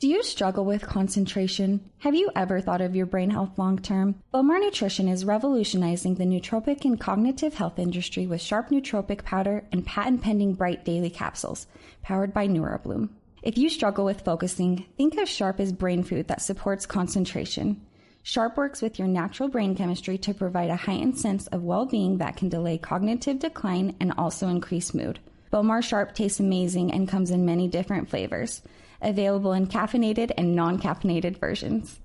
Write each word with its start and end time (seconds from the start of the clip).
Do 0.00 0.06
you 0.06 0.22
struggle 0.22 0.64
with 0.64 0.82
concentration? 0.82 1.90
Have 1.98 2.14
you 2.14 2.30
ever 2.36 2.60
thought 2.60 2.80
of 2.80 2.94
your 2.94 3.04
brain 3.04 3.30
health 3.30 3.58
long 3.58 3.80
term? 3.80 4.14
Bowmar 4.32 4.60
Nutrition 4.60 5.08
is 5.08 5.24
revolutionizing 5.24 6.14
the 6.14 6.24
nootropic 6.24 6.84
and 6.84 7.00
cognitive 7.00 7.54
health 7.54 7.80
industry 7.80 8.24
with 8.24 8.40
sharp 8.40 8.68
nootropic 8.68 9.24
powder 9.24 9.64
and 9.72 9.84
patent 9.84 10.22
pending 10.22 10.54
bright 10.54 10.84
daily 10.84 11.10
capsules, 11.10 11.66
powered 12.00 12.32
by 12.32 12.46
NeuroBloom. 12.46 13.08
If 13.42 13.58
you 13.58 13.68
struggle 13.68 14.04
with 14.04 14.20
focusing, 14.20 14.86
think 14.96 15.16
of 15.16 15.28
Sharp 15.28 15.58
as 15.58 15.72
brain 15.72 16.04
food 16.04 16.28
that 16.28 16.42
supports 16.42 16.86
concentration. 16.86 17.84
Sharp 18.22 18.56
works 18.56 18.80
with 18.80 19.00
your 19.00 19.08
natural 19.08 19.48
brain 19.48 19.74
chemistry 19.74 20.16
to 20.18 20.32
provide 20.32 20.70
a 20.70 20.76
heightened 20.76 21.18
sense 21.18 21.48
of 21.48 21.64
well 21.64 21.86
being 21.86 22.18
that 22.18 22.36
can 22.36 22.48
delay 22.48 22.78
cognitive 22.78 23.40
decline 23.40 23.96
and 23.98 24.12
also 24.16 24.46
increase 24.46 24.94
mood. 24.94 25.18
Bowmar 25.50 25.82
Sharp 25.82 26.14
tastes 26.14 26.38
amazing 26.38 26.92
and 26.92 27.08
comes 27.08 27.32
in 27.32 27.44
many 27.44 27.66
different 27.66 28.08
flavors 28.08 28.62
available 29.00 29.52
in 29.52 29.66
caffeinated 29.66 30.32
and 30.36 30.54
non 30.54 30.78
caffeinated 30.80 31.38
versions. 31.38 32.00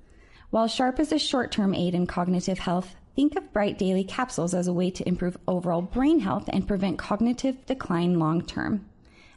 While 0.50 0.68
Sharp 0.68 1.00
is 1.00 1.12
a 1.12 1.20
short 1.20 1.52
term 1.52 1.74
aid 1.74 1.96
in 1.96 2.08
cognitive 2.08 2.60
health, 2.60 2.96
think 3.16 3.36
of 3.36 3.52
Bright 3.54 3.78
Daily 3.78 4.04
capsules 4.04 4.54
as 4.54 4.68
a 4.68 4.74
way 4.74 4.92
to 4.92 5.08
improve 5.08 5.38
overall 5.48 5.82
brain 5.82 6.20
health 6.20 6.50
and 6.52 6.68
prevent 6.68 6.98
cognitive 6.98 7.66
decline 7.66 8.20
long 8.20 8.42
term. 8.42 8.86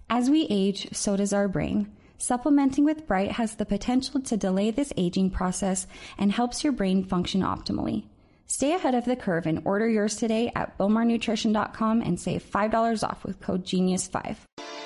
As 0.08 0.30
we 0.30 0.46
age, 0.50 0.88
so 0.92 1.16
does 1.16 1.32
our 1.32 1.48
brain. 1.48 1.92
Supplementing 2.18 2.84
with 2.84 3.06
Bright 3.06 3.32
has 3.32 3.56
the 3.56 3.66
potential 3.66 4.20
to 4.20 4.36
delay 4.36 4.70
this 4.70 4.92
aging 4.96 5.30
process 5.30 5.86
and 6.16 6.32
helps 6.32 6.64
your 6.64 6.72
brain 6.72 7.04
function 7.04 7.42
optimally. 7.42 8.04
Stay 8.46 8.74
ahead 8.74 8.94
of 8.94 9.04
the 9.04 9.16
curve 9.16 9.46
and 9.46 9.60
order 9.64 9.88
yours 9.88 10.16
today 10.16 10.52
at 10.54 10.78
bowmarnutrition.com 10.78 12.00
and 12.00 12.18
save 12.18 12.44
$5 12.44 13.08
off 13.08 13.24
with 13.24 13.40
code 13.40 13.64
GENIUS5. 13.64 14.36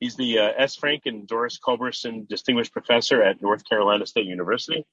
He's 0.00 0.16
the 0.16 0.38
uh, 0.38 0.48
S. 0.58 0.76
Frank 0.76 1.02
and 1.06 1.26
Doris 1.26 1.58
Culberson 1.58 2.26
Distinguished 2.28 2.72
Professor 2.72 3.22
at 3.22 3.40
North 3.40 3.62
Carolina 3.68 4.06
State 4.06 4.26
University. 4.26 4.84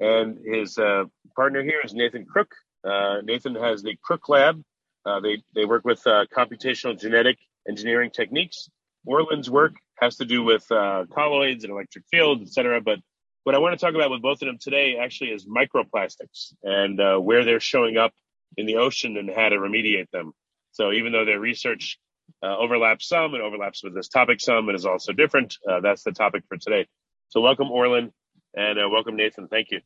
And 0.00 0.38
his 0.44 0.78
uh, 0.78 1.04
partner 1.34 1.62
here 1.62 1.80
is 1.84 1.94
Nathan 1.94 2.24
Crook. 2.24 2.50
Uh, 2.84 3.20
Nathan 3.22 3.54
has 3.54 3.82
the 3.82 3.96
Crook 4.02 4.28
Lab. 4.28 4.62
Uh, 5.04 5.20
they, 5.20 5.42
they 5.54 5.64
work 5.64 5.84
with 5.84 6.04
uh, 6.06 6.26
computational 6.36 6.98
genetic 6.98 7.38
engineering 7.68 8.10
techniques. 8.10 8.68
Orlin's 9.04 9.48
work 9.48 9.74
has 10.00 10.16
to 10.16 10.24
do 10.24 10.42
with 10.42 10.70
uh, 10.72 11.04
colloids 11.14 11.64
and 11.64 11.72
electric 11.72 12.04
fields, 12.10 12.42
et 12.42 12.52
cetera. 12.52 12.80
But 12.80 12.98
what 13.44 13.54
I 13.54 13.58
want 13.58 13.78
to 13.78 13.84
talk 13.84 13.94
about 13.94 14.10
with 14.10 14.22
both 14.22 14.42
of 14.42 14.46
them 14.46 14.58
today 14.60 14.96
actually 15.00 15.30
is 15.30 15.46
microplastics 15.46 16.52
and 16.64 16.98
where 17.24 17.44
they're 17.44 17.60
showing 17.60 17.96
up 17.96 18.12
in 18.56 18.66
the 18.66 18.76
ocean 18.76 19.16
and 19.16 19.30
how 19.30 19.48
to 19.48 19.56
remediate 19.56 20.10
them. 20.10 20.32
So 20.72 20.92
even 20.92 21.12
though 21.12 21.24
their 21.24 21.38
research 21.38 21.98
uh, 22.42 22.56
overlaps 22.56 23.08
some 23.08 23.34
and 23.34 23.42
overlaps 23.42 23.82
with 23.82 23.94
this 23.94 24.08
topic 24.08 24.40
some 24.40 24.68
and 24.68 24.76
is 24.76 24.86
also 24.86 25.12
different. 25.12 25.56
Uh, 25.68 25.80
that's 25.80 26.02
the 26.02 26.12
topic 26.12 26.44
for 26.48 26.56
today. 26.56 26.86
So 27.28 27.40
welcome, 27.40 27.70
Orlin, 27.70 28.12
and 28.54 28.78
uh, 28.78 28.88
welcome, 28.88 29.16
Nathan. 29.16 29.48
Thank 29.48 29.70
you. 29.70 29.80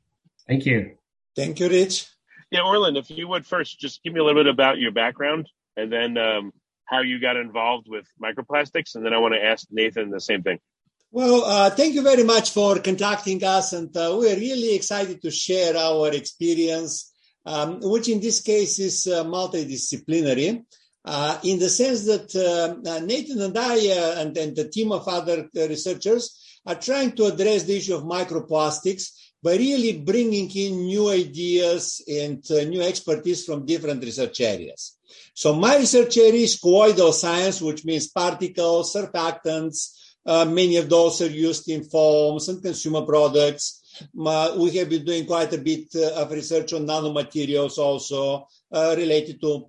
Thank 0.47 0.67
you. 0.67 0.97
Thank 1.37 1.61
you, 1.61 1.69
Rich. 1.69 2.07
Yeah, 2.51 2.63
Orlin, 2.63 2.97
if 2.97 3.11
you 3.11 3.29
would 3.29 3.47
first 3.47 3.79
just 3.79 4.03
give 4.03 4.13
me 4.13 4.21
a 4.21 4.25
little 4.25 4.43
bit 4.43 4.53
about 4.53 4.79
your 4.79 4.91
background 4.91 5.49
and 5.77 5.93
then 5.93 6.19
um, 6.19 6.53
how 6.85 7.01
you 7.01 7.21
got 7.21 7.37
involved 7.37 7.87
with 7.89 8.07
microplastics, 8.21 8.97
and 8.97 9.07
then 9.07 9.15
I 9.15 9.19
want 9.19 9.35
to 9.35 9.43
ask 9.43 9.67
Nathan 9.71 10.11
the 10.11 10.21
same 10.21 10.43
thing. 10.43 10.59
Well, 11.13 11.45
uh, 11.45 11.71
thank 11.71 11.95
you 11.95 12.03
very 12.03 12.25
much 12.25 12.51
for 12.51 12.79
contacting 12.81 13.43
us, 13.45 13.73
and 13.73 13.97
uh, 13.97 14.17
we're 14.19 14.37
really 14.37 14.75
excited 14.75 15.23
to 15.23 15.31
share 15.31 15.77
our 15.77 16.13
experience, 16.13 17.13
um, 17.47 17.79
which 17.83 18.09
in 18.09 18.21
this 18.21 18.41
case 18.41 18.79
is 18.79 19.07
uh, 19.07 19.25
multidisciplinary 19.25 20.59
uh, 20.59 20.63
in 21.43 21.59
the 21.59 21.69
sense 21.69 22.05
that 22.05 22.35
uh, 22.37 22.89
uh, 22.89 23.01
Nathan 23.01 23.41
and 23.41 23.57
I 23.57 23.77
uh, 23.89 24.21
and, 24.21 24.37
and, 24.37 24.55
the 24.55 24.69
team 24.69 24.93
of 24.93 25.09
other 25.09 25.49
uh, 25.57 25.69
researchers 25.69 26.61
are 26.67 26.75
trying 26.75 27.13
to 27.13 27.27
address 27.27 27.65
the 27.65 27.77
issue 27.77 27.95
of 27.95 28.03
microplastics 28.03 29.13
by 29.43 29.57
really 29.57 29.99
bringing 29.99 30.51
in 30.51 30.85
new 30.85 31.09
ideas 31.09 32.05
and 32.07 32.45
uh, 32.51 32.65
new 32.65 32.83
expertise 32.83 33.45
from 33.45 33.65
different 33.65 34.05
research 34.05 34.41
areas. 34.43 34.99
So 35.33 35.55
my 35.55 35.79
research 35.79 36.19
area 36.19 36.45
is 36.45 36.59
colloidal 36.59 37.13
science, 37.15 37.63
which 37.63 37.85
means 37.85 38.09
particles, 38.09 38.95
surfactants. 38.95 39.97
many 40.27 40.77
of 40.77 40.91
those 40.91 41.23
are 41.23 41.31
used 41.31 41.71
in 41.71 41.85
foams 41.85 42.49
and 42.51 42.63
consumer 42.63 43.03
products. 43.07 43.80
We 44.15 44.71
have 44.77 44.89
been 44.89 45.05
doing 45.05 45.27
quite 45.27 45.53
a 45.53 45.59
bit 45.59 45.95
of 45.95 46.31
research 46.31 46.73
on 46.73 46.87
nanomaterials 46.87 47.79
also, 47.79 48.47
uh, 48.73 48.95
related 48.97 49.41
to 49.41 49.69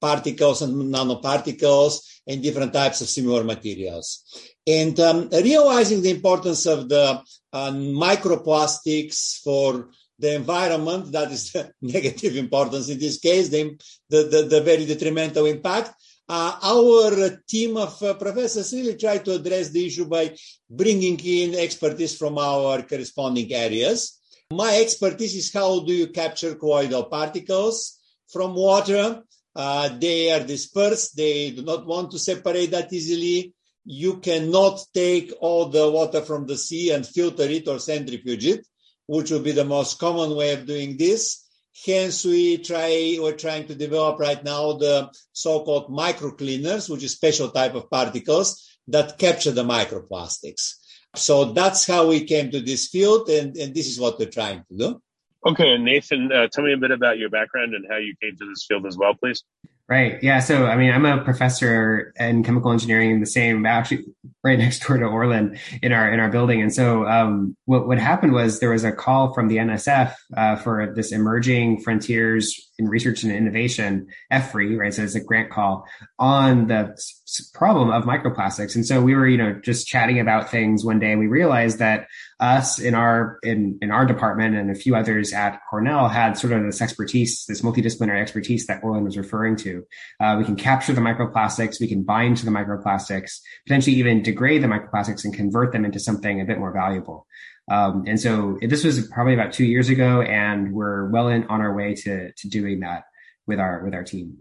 particles 0.00 0.62
and 0.62 0.94
nanoparticles 0.94 2.00
and 2.26 2.42
different 2.42 2.72
types 2.72 3.00
of 3.00 3.08
similar 3.08 3.44
materials. 3.44 4.24
And 4.66 4.98
um, 5.00 5.28
realizing 5.30 6.02
the 6.02 6.10
importance 6.10 6.66
of 6.66 6.88
the 6.88 7.22
uh, 7.52 7.70
microplastics 7.70 9.42
for 9.42 9.90
the 10.18 10.34
environment, 10.34 11.12
that 11.12 11.30
is 11.30 11.52
the 11.52 11.72
negative 11.82 12.36
importance 12.36 12.88
in 12.88 12.98
this 12.98 13.18
case, 13.18 13.48
the, 13.48 13.78
the, 14.08 14.22
the, 14.24 14.42
the 14.42 14.60
very 14.60 14.84
detrimental 14.84 15.46
impact. 15.46 15.92
Uh, 16.28 16.58
our 16.62 17.38
team 17.48 17.76
of 17.76 18.02
uh, 18.02 18.14
professors 18.14 18.72
really 18.72 18.96
tried 18.96 19.24
to 19.24 19.34
address 19.34 19.70
the 19.70 19.86
issue 19.86 20.06
by 20.06 20.34
bringing 20.68 21.18
in 21.20 21.54
expertise 21.54 22.16
from 22.16 22.36
our 22.38 22.82
corresponding 22.82 23.52
areas. 23.52 24.20
My 24.50 24.76
expertise 24.76 25.34
is 25.36 25.52
how 25.52 25.80
do 25.80 25.92
you 25.92 26.08
capture 26.08 26.54
colloidal 26.54 27.04
particles? 27.04 27.96
from 28.28 28.54
water. 28.54 29.22
Uh, 29.54 29.88
they 29.98 30.30
are 30.30 30.44
dispersed. 30.44 31.16
They 31.16 31.50
do 31.50 31.62
not 31.62 31.86
want 31.86 32.10
to 32.10 32.18
separate 32.18 32.72
that 32.72 32.92
easily. 32.92 33.54
You 33.84 34.18
cannot 34.18 34.80
take 34.92 35.32
all 35.40 35.66
the 35.66 35.90
water 35.90 36.20
from 36.20 36.46
the 36.46 36.56
sea 36.56 36.90
and 36.90 37.06
filter 37.06 37.44
it 37.44 37.68
or 37.68 37.78
centrifuge 37.78 38.46
it, 38.46 38.66
which 39.06 39.30
would 39.30 39.44
be 39.44 39.52
the 39.52 39.64
most 39.64 39.98
common 39.98 40.36
way 40.36 40.52
of 40.52 40.66
doing 40.66 40.96
this. 40.96 41.45
Hence, 41.84 42.24
we 42.24 42.58
try, 42.58 43.18
we're 43.20 43.36
trying 43.36 43.66
to 43.66 43.74
develop 43.74 44.18
right 44.18 44.42
now 44.42 44.72
the 44.72 45.10
so-called 45.32 45.90
microcleaners, 45.90 46.88
which 46.88 47.04
is 47.04 47.12
special 47.12 47.50
type 47.50 47.74
of 47.74 47.90
particles 47.90 48.78
that 48.88 49.18
capture 49.18 49.50
the 49.50 49.64
microplastics. 49.64 50.74
So 51.14 51.52
that's 51.52 51.86
how 51.86 52.06
we 52.08 52.24
came 52.24 52.50
to 52.50 52.60
this 52.60 52.88
field, 52.88 53.28
and, 53.28 53.56
and 53.56 53.74
this 53.74 53.88
is 53.88 54.00
what 54.00 54.18
we're 54.18 54.30
trying 54.30 54.64
to 54.68 54.76
do. 54.76 55.02
Okay, 55.46 55.78
Nathan, 55.78 56.32
uh, 56.32 56.48
tell 56.48 56.64
me 56.64 56.72
a 56.72 56.76
bit 56.76 56.90
about 56.90 57.18
your 57.18 57.30
background 57.30 57.74
and 57.74 57.84
how 57.88 57.98
you 57.98 58.14
came 58.20 58.36
to 58.36 58.48
this 58.48 58.64
field 58.66 58.86
as 58.86 58.96
well, 58.96 59.14
please. 59.14 59.44
Right. 59.88 60.20
Yeah. 60.20 60.40
So, 60.40 60.66
I 60.66 60.76
mean, 60.76 60.90
I'm 60.90 61.04
a 61.04 61.22
professor 61.22 62.12
in 62.18 62.42
chemical 62.42 62.72
engineering 62.72 63.10
in 63.12 63.20
the 63.20 63.26
same, 63.26 63.64
actually 63.64 64.06
right 64.46 64.58
next 64.58 64.86
door 64.86 64.96
to 64.96 65.04
Orlin 65.04 65.58
in 65.82 65.92
our, 65.92 66.12
in 66.12 66.20
our 66.20 66.30
building. 66.30 66.62
And 66.62 66.72
so, 66.72 67.06
um, 67.06 67.56
what, 67.66 67.86
what 67.86 67.98
happened 67.98 68.32
was 68.32 68.60
there 68.60 68.70
was 68.70 68.84
a 68.84 68.92
call 68.92 69.34
from 69.34 69.48
the 69.48 69.56
NSF, 69.56 70.14
uh, 70.36 70.56
for 70.56 70.92
this 70.94 71.12
emerging 71.12 71.82
frontiers 71.82 72.65
in 72.78 72.88
research 72.88 73.22
and 73.22 73.32
innovation, 73.32 74.06
EFRI, 74.32 74.76
right? 74.76 74.92
So 74.92 75.02
it's 75.02 75.14
a 75.14 75.20
grant 75.20 75.50
call 75.50 75.86
on 76.18 76.66
the 76.66 76.92
s- 76.92 77.50
problem 77.54 77.90
of 77.90 78.04
microplastics. 78.04 78.74
And 78.74 78.84
so 78.84 79.00
we 79.00 79.14
were, 79.14 79.26
you 79.26 79.38
know, 79.38 79.58
just 79.62 79.86
chatting 79.86 80.20
about 80.20 80.50
things 80.50 80.84
one 80.84 80.98
day 80.98 81.12
and 81.12 81.20
we 81.20 81.26
realized 81.26 81.78
that 81.78 82.06
us 82.38 82.78
in 82.78 82.94
our, 82.94 83.38
in, 83.42 83.78
in 83.80 83.90
our 83.90 84.04
department 84.04 84.56
and 84.56 84.70
a 84.70 84.74
few 84.74 84.94
others 84.94 85.32
at 85.32 85.60
Cornell 85.70 86.08
had 86.08 86.36
sort 86.36 86.52
of 86.52 86.62
this 86.64 86.82
expertise, 86.82 87.46
this 87.46 87.62
multidisciplinary 87.62 88.20
expertise 88.20 88.66
that 88.66 88.84
Orlin 88.84 89.04
was 89.04 89.16
referring 89.16 89.56
to. 89.56 89.84
Uh, 90.20 90.36
we 90.38 90.44
can 90.44 90.56
capture 90.56 90.92
the 90.92 91.00
microplastics. 91.00 91.80
We 91.80 91.88
can 91.88 92.02
bind 92.02 92.36
to 92.38 92.44
the 92.44 92.50
microplastics, 92.50 93.40
potentially 93.66 93.96
even 93.96 94.22
degrade 94.22 94.62
the 94.62 94.68
microplastics 94.68 95.24
and 95.24 95.34
convert 95.34 95.72
them 95.72 95.84
into 95.84 95.98
something 95.98 96.40
a 96.40 96.44
bit 96.44 96.58
more 96.58 96.72
valuable. 96.72 97.26
Um, 97.68 98.04
and 98.06 98.20
so 98.20 98.58
this 98.62 98.84
was 98.84 99.08
probably 99.08 99.34
about 99.34 99.52
two 99.52 99.64
years 99.64 99.88
ago, 99.88 100.22
and 100.22 100.72
we're 100.72 101.08
well 101.10 101.28
in 101.28 101.44
on 101.48 101.60
our 101.60 101.74
way 101.74 101.94
to 101.94 102.32
to 102.32 102.48
doing 102.48 102.80
that 102.80 103.04
with 103.46 103.58
our 103.58 103.84
with 103.84 103.94
our 103.94 104.04
team. 104.04 104.38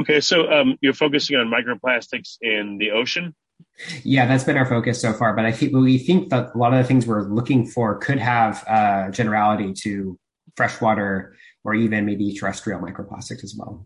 Okay, 0.00 0.20
so 0.20 0.50
um, 0.50 0.78
you're 0.80 0.94
focusing 0.94 1.36
on 1.36 1.48
microplastics 1.48 2.38
in 2.40 2.78
the 2.78 2.92
ocean. 2.92 3.34
Yeah, 4.04 4.26
that's 4.26 4.44
been 4.44 4.56
our 4.56 4.66
focus 4.66 5.00
so 5.00 5.12
far. 5.12 5.34
But 5.34 5.44
I 5.44 5.52
think 5.52 5.74
we 5.74 5.98
think 5.98 6.30
that 6.30 6.54
a 6.54 6.58
lot 6.58 6.72
of 6.72 6.78
the 6.78 6.84
things 6.84 7.06
we're 7.06 7.28
looking 7.28 7.66
for 7.66 7.98
could 7.98 8.18
have 8.18 8.64
uh, 8.66 9.10
generality 9.10 9.72
to 9.82 10.18
freshwater 10.56 11.36
or 11.64 11.74
even 11.74 12.06
maybe 12.06 12.32
terrestrial 12.34 12.80
microplastics 12.80 13.44
as 13.44 13.54
well. 13.56 13.84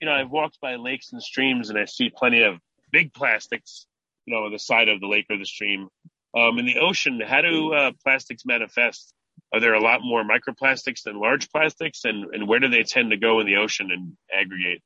You 0.00 0.06
know, 0.06 0.12
I've 0.12 0.30
walked 0.30 0.60
by 0.60 0.76
lakes 0.76 1.12
and 1.12 1.22
streams 1.22 1.70
and 1.70 1.78
I 1.78 1.84
see 1.84 2.10
plenty 2.10 2.42
of 2.42 2.58
big 2.90 3.14
plastics, 3.14 3.86
you 4.26 4.34
know, 4.34 4.44
on 4.44 4.52
the 4.52 4.58
side 4.58 4.88
of 4.88 5.00
the 5.00 5.06
lake 5.06 5.26
or 5.30 5.38
the 5.38 5.46
stream. 5.46 5.88
Um, 6.34 6.58
in 6.58 6.66
the 6.66 6.78
ocean, 6.78 7.20
how 7.20 7.42
do 7.42 7.72
uh, 7.74 7.92
plastics 8.02 8.44
manifest? 8.46 9.12
Are 9.52 9.60
there 9.60 9.74
a 9.74 9.80
lot 9.80 10.00
more 10.02 10.24
microplastics 10.24 11.02
than 11.02 11.20
large 11.20 11.50
plastics? 11.50 12.04
And, 12.04 12.34
and 12.34 12.48
where 12.48 12.60
do 12.60 12.68
they 12.68 12.84
tend 12.84 13.10
to 13.10 13.16
go 13.16 13.40
in 13.40 13.46
the 13.46 13.56
ocean 13.56 13.90
and 13.90 14.16
aggregate? 14.34 14.82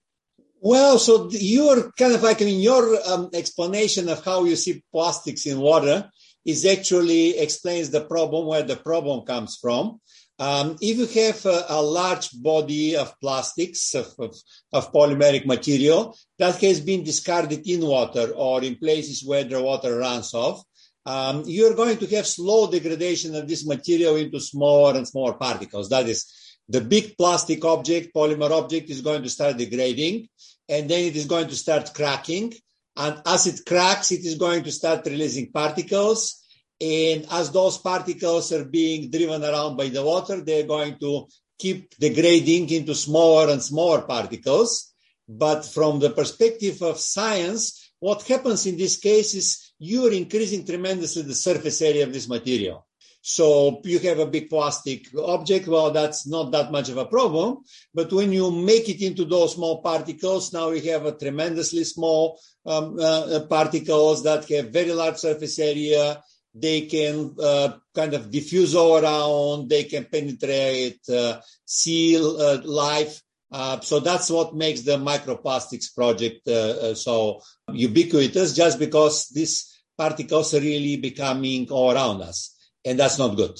Well, 0.61 0.99
so 0.99 1.29
your 1.31 1.93
kind 1.93 2.15
of 2.15 2.23
like, 2.23 2.43
I 2.43 2.47
mean, 2.47 2.61
your 2.61 2.99
um, 3.09 3.31
explanation 3.35 4.09
of 4.09 4.25
how 4.25 4.45
you 4.45 4.57
see 4.57 4.83
plastics 4.91 5.47
in 5.47 5.61
water 5.61 6.11
is 6.45 6.65
actually 6.65 7.39
explains 7.39 7.91
the 7.91 8.01
problem 8.01 8.47
where 8.47 8.63
the 8.63 8.77
problem 8.77 9.27
comes 9.27 9.57
from. 9.61 10.01
Um, 10.39 10.77
if 10.81 10.99
you 10.99 11.23
have 11.23 11.47
a, 11.47 11.65
a, 11.71 11.83
large 11.83 12.31
body 12.33 12.95
of 12.95 13.19
plastics, 13.21 13.95
of, 13.95 14.07
of, 14.19 14.37
of, 14.71 14.93
polymeric 14.93 15.47
material 15.47 16.15
that 16.39 16.61
has 16.61 16.81
been 16.81 17.05
discarded 17.05 17.67
in 17.67 17.81
water 17.81 18.33
or 18.35 18.63
in 18.63 18.77
places 18.77 19.25
where 19.25 19.45
the 19.45 19.63
water 19.63 19.97
runs 19.97 20.35
off, 20.35 20.63
um, 21.07 21.45
you're 21.47 21.75
going 21.75 21.97
to 21.99 22.07
have 22.17 22.27
slow 22.27 22.69
degradation 22.71 23.35
of 23.37 23.47
this 23.47 23.65
material 23.65 24.17
into 24.17 24.41
smaller 24.41 24.97
and 24.97 25.07
smaller 25.07 25.35
particles. 25.35 25.89
That 25.89 26.09
is, 26.09 26.33
the 26.69 26.81
big 26.81 27.17
plastic 27.17 27.65
object, 27.65 28.13
polymer 28.13 28.51
object 28.51 28.91
is 28.91 29.01
going 29.01 29.23
to 29.23 29.31
start 29.31 29.57
degrading 29.57 30.29
and 30.69 30.91
then 30.91 31.05
it 31.05 31.15
is 31.15 31.27
going 31.27 31.47
to 31.49 31.55
start 31.55 31.95
cracking. 31.95 32.55
And 32.97 33.23
as 33.25 33.47
it 33.47 33.61
cracks, 33.65 34.11
it 34.11 34.25
is 34.25 34.35
going 34.35 34.65
to 34.65 34.73
start 34.73 35.07
releasing 35.07 35.53
particles. 35.53 36.43
And 36.81 37.25
as 37.31 37.53
those 37.53 37.79
particles 37.79 38.53
are 38.53 38.65
being 38.65 39.11
driven 39.11 39.45
around 39.45 39.77
by 39.77 39.89
the 39.89 40.03
water, 40.03 40.41
they're 40.41 40.67
going 40.67 40.99
to 40.99 41.29
keep 41.59 41.97
degrading 41.99 42.71
into 42.71 42.95
smaller 42.95 43.53
and 43.53 43.63
smaller 43.63 44.03
particles. 44.03 44.93
But 45.29 45.65
from 45.65 46.01
the 46.01 46.11
perspective 46.11 46.83
of 46.83 46.99
science, 46.99 47.93
what 48.01 48.23
happens 48.23 48.67
in 48.67 48.77
this 48.77 48.99
case 48.99 49.35
is 49.35 49.66
you're 49.79 50.13
increasing 50.13 50.65
tremendously 50.65 51.23
the 51.23 51.35
surface 51.35 51.83
area 51.83 52.05
of 52.05 52.13
this 52.13 52.29
material. 52.29 52.87
So 53.29 53.81
you 53.83 53.99
have 53.99 54.21
a 54.21 54.27
big 54.27 54.49
plastic 54.49 55.09
object. 55.19 55.67
Well, 55.67 55.91
that's 55.91 56.29
not 56.29 56.53
that 56.53 56.71
much 56.71 56.91
of 56.91 56.97
a 56.97 57.07
problem. 57.07 57.65
But 57.93 58.13
when 58.13 58.31
you 58.31 58.53
make 58.53 58.89
it 58.89 59.03
into 59.03 59.25
those 59.25 59.55
small 59.55 59.83
particles, 59.83 60.53
now 60.53 60.71
we 60.71 60.81
have 60.83 61.07
a 61.07 61.17
tremendously 61.19 61.83
small 61.83 62.39
um, 62.65 62.97
uh, 63.01 63.41
particles 63.51 64.23
that 64.23 64.49
have 64.51 64.71
very 64.71 64.93
large 64.93 65.17
surface 65.17 65.59
area. 65.59 66.23
They 66.55 66.83
can 66.83 67.35
uh, 67.43 67.73
kind 67.97 68.15
of 68.15 68.31
diffuse 68.31 68.77
all 68.77 68.97
around. 68.97 69.71
They 69.71 69.83
can 69.85 70.05
penetrate, 70.05 71.01
uh, 71.09 71.41
seal 71.65 72.41
uh, 72.41 72.61
life. 72.63 73.21
Uh, 73.59 73.81
so 73.81 74.01
that's 74.01 74.29
what 74.37 74.55
makes 74.55 74.83
the 74.83 74.99
microplastics 74.99 75.89
project 75.95 76.47
uh, 76.49 76.95
so 76.95 77.41
ubiquitous, 77.73 78.55
just 78.55 78.79
because 78.79 79.29
these 79.39 79.55
particles 79.97 80.53
are 80.55 80.61
really 80.61 80.97
becoming 80.97 81.67
all 81.71 81.91
around 81.93 82.21
us 82.21 82.57
and 82.87 82.99
that's 82.99 83.19
not 83.19 83.37
good. 83.37 83.59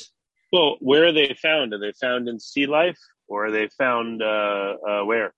Well, 0.53 0.77
where 0.81 1.09
are 1.09 1.13
they 1.13 1.37
found? 1.43 1.75
Are 1.75 1.79
they 1.79 1.93
found 2.01 2.29
in 2.29 2.39
sea 2.39 2.67
life, 2.67 2.99
or 3.29 3.47
are 3.47 3.51
they 3.51 3.69
found 3.77 4.23
uh, 4.23 4.75
uh, 4.89 5.05
where? 5.05 5.35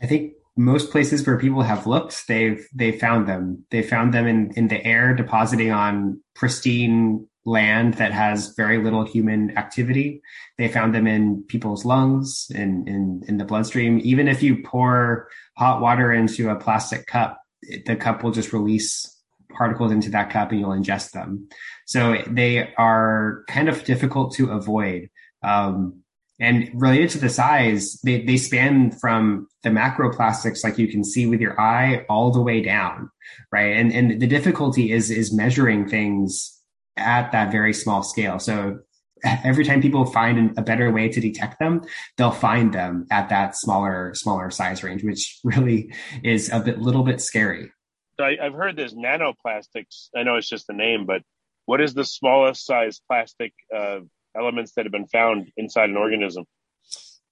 I 0.00 0.06
think 0.06 0.34
most 0.56 0.92
places 0.92 1.26
where 1.26 1.38
people 1.38 1.62
have 1.62 1.86
looked, 1.86 2.28
they've 2.28 2.64
they 2.72 2.92
found 2.92 3.26
them. 3.26 3.64
They 3.70 3.82
found 3.82 4.12
them 4.12 4.26
in 4.26 4.52
in 4.54 4.68
the 4.68 4.84
air, 4.84 5.16
depositing 5.16 5.72
on 5.72 6.20
pristine 6.34 7.26
land 7.44 7.94
that 7.94 8.12
has 8.12 8.54
very 8.56 8.82
little 8.82 9.04
human 9.04 9.56
activity. 9.58 10.22
They 10.56 10.68
found 10.68 10.94
them 10.94 11.06
in 11.06 11.44
people's 11.48 11.84
lungs, 11.84 12.46
in 12.50 12.88
in 12.88 13.22
in 13.28 13.36
the 13.36 13.44
bloodstream. 13.44 14.00
Even 14.02 14.28
if 14.28 14.42
you 14.42 14.62
pour 14.62 15.28
hot 15.56 15.80
water 15.80 16.12
into 16.12 16.50
a 16.50 16.56
plastic 16.56 17.06
cup, 17.06 17.40
the 17.86 17.96
cup 17.96 18.22
will 18.22 18.32
just 18.32 18.52
release 18.52 19.10
particles 19.50 19.92
into 19.92 20.10
that 20.10 20.30
cup 20.30 20.50
and 20.50 20.60
you'll 20.60 20.70
ingest 20.70 21.12
them. 21.12 21.48
So 21.86 22.16
they 22.26 22.74
are 22.74 23.44
kind 23.48 23.68
of 23.68 23.84
difficult 23.84 24.34
to 24.34 24.50
avoid. 24.50 25.10
Um, 25.42 26.00
and 26.40 26.70
related 26.74 27.10
to 27.10 27.18
the 27.18 27.28
size, 27.28 28.00
they, 28.02 28.24
they 28.24 28.36
span 28.36 28.90
from 28.90 29.46
the 29.62 29.70
macroplastics, 29.70 30.64
like 30.64 30.78
you 30.78 30.88
can 30.88 31.04
see 31.04 31.26
with 31.26 31.40
your 31.40 31.60
eye, 31.60 32.04
all 32.08 32.32
the 32.32 32.42
way 32.42 32.60
down, 32.60 33.10
right? 33.52 33.76
And, 33.76 33.92
and 33.92 34.20
the 34.20 34.26
difficulty 34.26 34.90
is, 34.90 35.10
is 35.10 35.32
measuring 35.32 35.88
things 35.88 36.60
at 36.96 37.32
that 37.32 37.50
very 37.50 37.74
small 37.74 38.02
scale. 38.02 38.38
So 38.38 38.80
every 39.24 39.64
time 39.64 39.80
people 39.80 40.04
find 40.04 40.56
a 40.58 40.62
better 40.62 40.90
way 40.90 41.08
to 41.08 41.20
detect 41.20 41.58
them, 41.58 41.82
they'll 42.16 42.30
find 42.30 42.72
them 42.72 43.06
at 43.10 43.28
that 43.30 43.56
smaller, 43.56 44.14
smaller 44.14 44.50
size 44.50 44.82
range, 44.82 45.02
which 45.02 45.38
really 45.44 45.92
is 46.22 46.52
a 46.52 46.60
bit, 46.60 46.80
little 46.80 47.02
bit 47.02 47.20
scary. 47.20 47.70
So 48.18 48.24
I, 48.24 48.36
have 48.40 48.54
heard 48.54 48.76
there's 48.76 48.94
nanoplastics. 48.94 50.08
I 50.14 50.22
know 50.22 50.36
it's 50.36 50.48
just 50.48 50.68
a 50.68 50.72
name, 50.72 51.06
but 51.06 51.22
what 51.66 51.80
is 51.80 51.94
the 51.94 52.04
smallest 52.04 52.64
size 52.64 53.00
plastic 53.08 53.52
uh, 53.74 54.00
elements 54.36 54.72
that 54.72 54.84
have 54.84 54.92
been 54.92 55.08
found 55.08 55.50
inside 55.56 55.90
an 55.90 55.96
organism? 55.96 56.44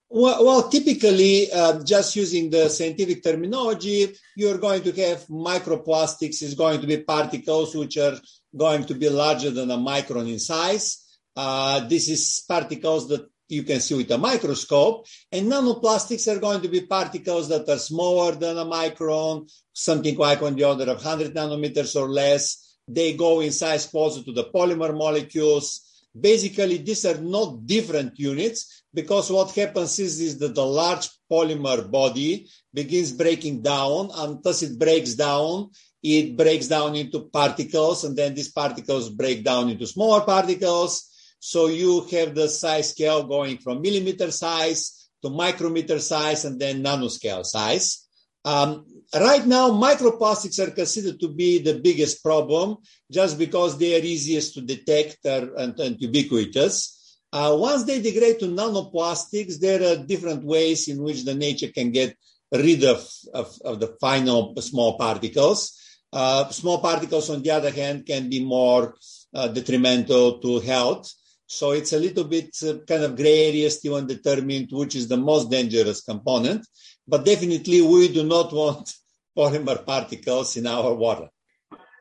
Well, 0.08 0.44
well 0.44 0.68
typically, 0.68 1.50
uh, 1.52 1.82
just 1.84 2.16
using 2.16 2.50
the 2.50 2.68
scientific 2.68 3.22
terminology, 3.22 4.14
you're 4.36 4.58
going 4.58 4.82
to 4.82 4.92
have 4.92 5.26
microplastics 5.26 6.42
is 6.42 6.54
going 6.54 6.80
to 6.80 6.86
be 6.86 6.98
particles 6.98 7.74
which 7.74 7.96
are 7.96 8.18
going 8.56 8.84
to 8.84 8.94
be 8.94 9.08
larger 9.08 9.50
than 9.50 9.70
a 9.70 9.76
micron 9.76 10.30
in 10.30 10.38
size. 10.38 11.18
Uh, 11.34 11.80
this 11.88 12.08
is 12.08 12.44
particles 12.46 13.08
that 13.08 13.26
you 13.48 13.62
can 13.62 13.80
see 13.80 13.94
with 13.94 14.10
a 14.10 14.18
microscope. 14.18 15.06
And 15.30 15.50
nanoplastics 15.50 16.26
are 16.34 16.40
going 16.40 16.62
to 16.62 16.68
be 16.68 16.86
particles 16.86 17.48
that 17.48 17.68
are 17.68 17.78
smaller 17.78 18.32
than 18.32 18.58
a 18.58 18.64
micron, 18.64 19.50
something 19.72 20.16
like 20.16 20.42
on 20.42 20.54
the 20.54 20.64
order 20.64 20.90
of 20.90 21.04
100 21.04 21.34
nanometers 21.34 21.94
or 22.00 22.08
less. 22.08 22.76
They 22.88 23.14
go 23.14 23.40
in 23.40 23.52
size 23.52 23.86
closer 23.86 24.22
to 24.24 24.32
the 24.32 24.44
polymer 24.44 24.96
molecules. 24.96 26.04
Basically, 26.18 26.78
these 26.78 27.04
are 27.06 27.18
not 27.18 27.66
different 27.66 28.18
units 28.18 28.82
because 28.92 29.30
what 29.30 29.54
happens 29.54 29.98
is, 29.98 30.20
is 30.20 30.38
that 30.38 30.54
the 30.54 30.64
large 30.64 31.08
polymer 31.30 31.90
body 31.90 32.48
begins 32.72 33.12
breaking 33.12 33.62
down 33.62 34.10
and 34.14 34.46
as 34.46 34.62
it 34.62 34.78
breaks 34.78 35.14
down, 35.14 35.70
it 36.02 36.36
breaks 36.36 36.68
down 36.68 36.96
into 36.96 37.20
particles 37.20 38.04
and 38.04 38.16
then 38.16 38.34
these 38.34 38.50
particles 38.50 39.08
break 39.08 39.44
down 39.44 39.68
into 39.68 39.86
smaller 39.86 40.24
particles 40.24 41.08
so 41.44 41.66
you 41.66 42.02
have 42.12 42.36
the 42.36 42.48
size 42.48 42.90
scale 42.90 43.24
going 43.24 43.58
from 43.58 43.82
millimeter 43.82 44.30
size 44.30 45.08
to 45.22 45.30
micrometer 45.30 45.98
size 45.98 46.44
and 46.44 46.60
then 46.60 46.84
nanoscale 46.84 47.44
size. 47.44 48.06
Um, 48.44 48.86
right 49.12 49.44
now, 49.44 49.70
microplastics 49.70 50.58
are 50.58 50.70
considered 50.70 51.18
to 51.20 51.28
be 51.28 51.58
the 51.58 51.80
biggest 51.80 52.22
problem 52.22 52.76
just 53.10 53.38
because 53.38 53.76
they 53.76 53.94
are 54.00 54.04
easiest 54.04 54.54
to 54.54 54.60
detect 54.60 55.24
and, 55.24 55.78
and 55.80 56.00
ubiquitous. 56.00 57.18
Uh, 57.32 57.56
once 57.58 57.84
they 57.84 58.00
degrade 58.00 58.38
to 58.38 58.46
nanoplastics, 58.46 59.58
there 59.58 59.82
are 59.82 60.04
different 60.04 60.44
ways 60.44 60.86
in 60.86 61.02
which 61.02 61.24
the 61.24 61.34
nature 61.34 61.72
can 61.74 61.90
get 61.90 62.16
rid 62.52 62.84
of, 62.84 63.08
of, 63.32 63.56
of 63.64 63.80
the 63.80 63.96
final 64.00 64.54
small 64.60 64.98
particles. 64.98 65.78
Small 66.12 66.78
particles, 66.78 67.30
on 67.30 67.42
the 67.42 67.50
other 67.50 67.70
hand, 67.70 68.06
can 68.06 68.28
be 68.28 68.44
more 68.44 68.94
uh, 69.34 69.48
detrimental 69.48 70.38
to 70.40 70.60
health. 70.60 71.10
So 71.46 71.72
it's 71.72 71.92
a 71.92 71.98
little 71.98 72.24
bit 72.24 72.56
uh, 72.62 72.78
kind 72.88 73.04
of 73.04 73.16
gray 73.16 73.48
area 73.48 73.70
still 73.70 73.96
undetermined 73.96 74.70
which 74.72 74.94
is 74.94 75.08
the 75.08 75.18
most 75.18 75.50
dangerous 75.50 76.00
component. 76.02 76.66
But 77.06 77.24
definitely 77.24 77.82
we 77.82 78.08
do 78.08 78.24
not 78.24 78.52
want 78.60 78.92
polymer 79.36 79.84
particles 79.84 80.56
in 80.56 80.66
our 80.66 80.94
water. 80.94 81.28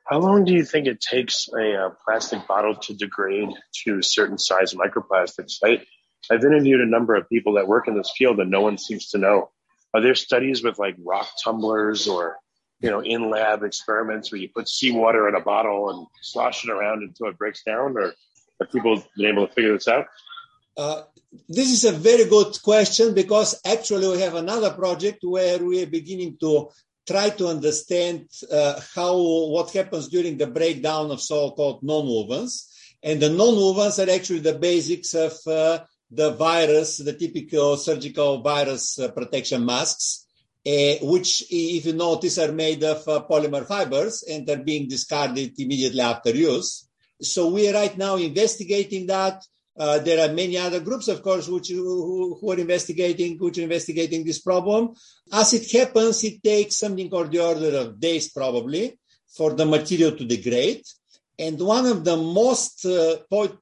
How 0.05 0.19
long 0.19 0.45
do 0.45 0.53
you 0.53 0.65
think 0.65 0.87
it 0.87 0.99
takes 0.99 1.47
a 1.57 1.85
uh, 1.85 1.89
plastic 2.05 2.47
bottle 2.47 2.75
to 2.75 2.93
degrade 2.93 3.49
to 3.83 3.99
a 3.99 4.03
certain 4.03 4.37
size 4.37 4.73
microplastics? 4.73 5.59
I, 5.63 5.81
I've 6.29 6.43
interviewed 6.43 6.81
a 6.81 6.85
number 6.85 7.15
of 7.15 7.29
people 7.29 7.53
that 7.53 7.67
work 7.67 7.87
in 7.87 7.97
this 7.97 8.11
field 8.17 8.39
and 8.39 8.51
no 8.51 8.61
one 8.61 8.77
seems 8.77 9.09
to 9.09 9.17
know. 9.17 9.51
Are 9.93 10.01
there 10.01 10.15
studies 10.15 10.63
with 10.63 10.79
like 10.79 10.95
rock 10.99 11.27
tumblers 11.43 12.07
or, 12.07 12.37
you 12.81 12.89
know, 12.89 13.01
in 13.01 13.29
lab 13.29 13.63
experiments 13.63 14.31
where 14.31 14.41
you 14.41 14.49
put 14.49 14.67
seawater 14.67 15.29
in 15.29 15.35
a 15.35 15.41
bottle 15.41 15.89
and 15.89 16.07
slosh 16.21 16.65
it 16.65 16.71
around 16.71 17.03
until 17.03 17.27
it 17.27 17.37
breaks 17.37 17.63
down 17.63 17.97
or 17.97 18.13
have 18.59 18.71
people 18.71 19.03
been 19.15 19.27
able 19.27 19.47
to 19.47 19.53
figure 19.53 19.73
this 19.73 19.87
out? 19.87 20.07
Uh, 20.75 21.03
this 21.47 21.71
is 21.71 21.85
a 21.85 21.91
very 21.91 22.25
good 22.25 22.61
question 22.61 23.13
because 23.13 23.59
actually 23.65 24.07
we 24.07 24.21
have 24.21 24.35
another 24.35 24.71
project 24.71 25.19
where 25.21 25.59
we 25.59 25.83
are 25.83 25.87
beginning 25.87 26.37
to 26.39 26.69
try 27.07 27.29
to 27.29 27.47
understand 27.47 28.27
uh, 28.51 28.79
how 28.95 29.17
what 29.17 29.71
happens 29.71 30.07
during 30.07 30.37
the 30.37 30.47
breakdown 30.47 31.11
of 31.11 31.21
so-called 31.21 31.83
non-wovens. 31.83 32.67
And 33.03 33.19
the 33.21 33.29
non-wovens 33.29 34.05
are 34.05 34.11
actually 34.11 34.39
the 34.39 34.57
basics 34.57 35.13
of 35.13 35.33
uh, 35.47 35.79
the 36.09 36.31
virus, 36.31 36.97
the 36.97 37.13
typical 37.13 37.77
surgical 37.77 38.41
virus 38.41 38.99
uh, 38.99 39.09
protection 39.11 39.65
masks. 39.65 40.27
Uh, 40.65 40.95
which, 41.01 41.43
if 41.49 41.85
you 41.85 41.93
notice, 41.93 42.37
are 42.37 42.51
made 42.51 42.83
of 42.83 43.07
uh, 43.07 43.23
polymer 43.29 43.65
fibers 43.65 44.23
and 44.23 44.47
are 44.49 44.63
being 44.63 44.87
discarded 44.87 45.53
immediately 45.57 46.01
after 46.01 46.29
use. 46.31 46.87
So 47.21 47.49
we 47.49 47.69
are 47.69 47.73
right 47.73 47.97
now 47.97 48.15
investigating 48.17 49.07
that. 49.07 49.43
Uh, 49.77 49.99
there 49.99 50.29
are 50.29 50.33
many 50.33 50.57
other 50.57 50.81
groups, 50.81 51.07
of 51.07 51.23
course, 51.23 51.47
which 51.47 51.69
who, 51.69 52.37
who, 52.39 52.51
are 52.51 52.59
investigating, 52.59 53.37
which 53.39 53.57
are 53.57 53.63
investigating 53.63 54.23
this 54.23 54.41
problem. 54.41 54.89
As 55.31 55.53
it 55.53 55.71
happens, 55.71 56.23
it 56.23 56.43
takes 56.43 56.77
something 56.77 57.09
of 57.13 57.31
the 57.31 57.39
order 57.39 57.77
of 57.77 57.99
days, 57.99 58.31
probably, 58.31 58.99
for 59.35 59.53
the 59.53 59.65
material 59.65 60.11
to 60.11 60.25
degrade. 60.25 60.83
And 61.41 61.59
one 61.59 61.87
of 61.87 62.05
the 62.05 62.17
most 62.17 62.85
uh, 62.85 63.17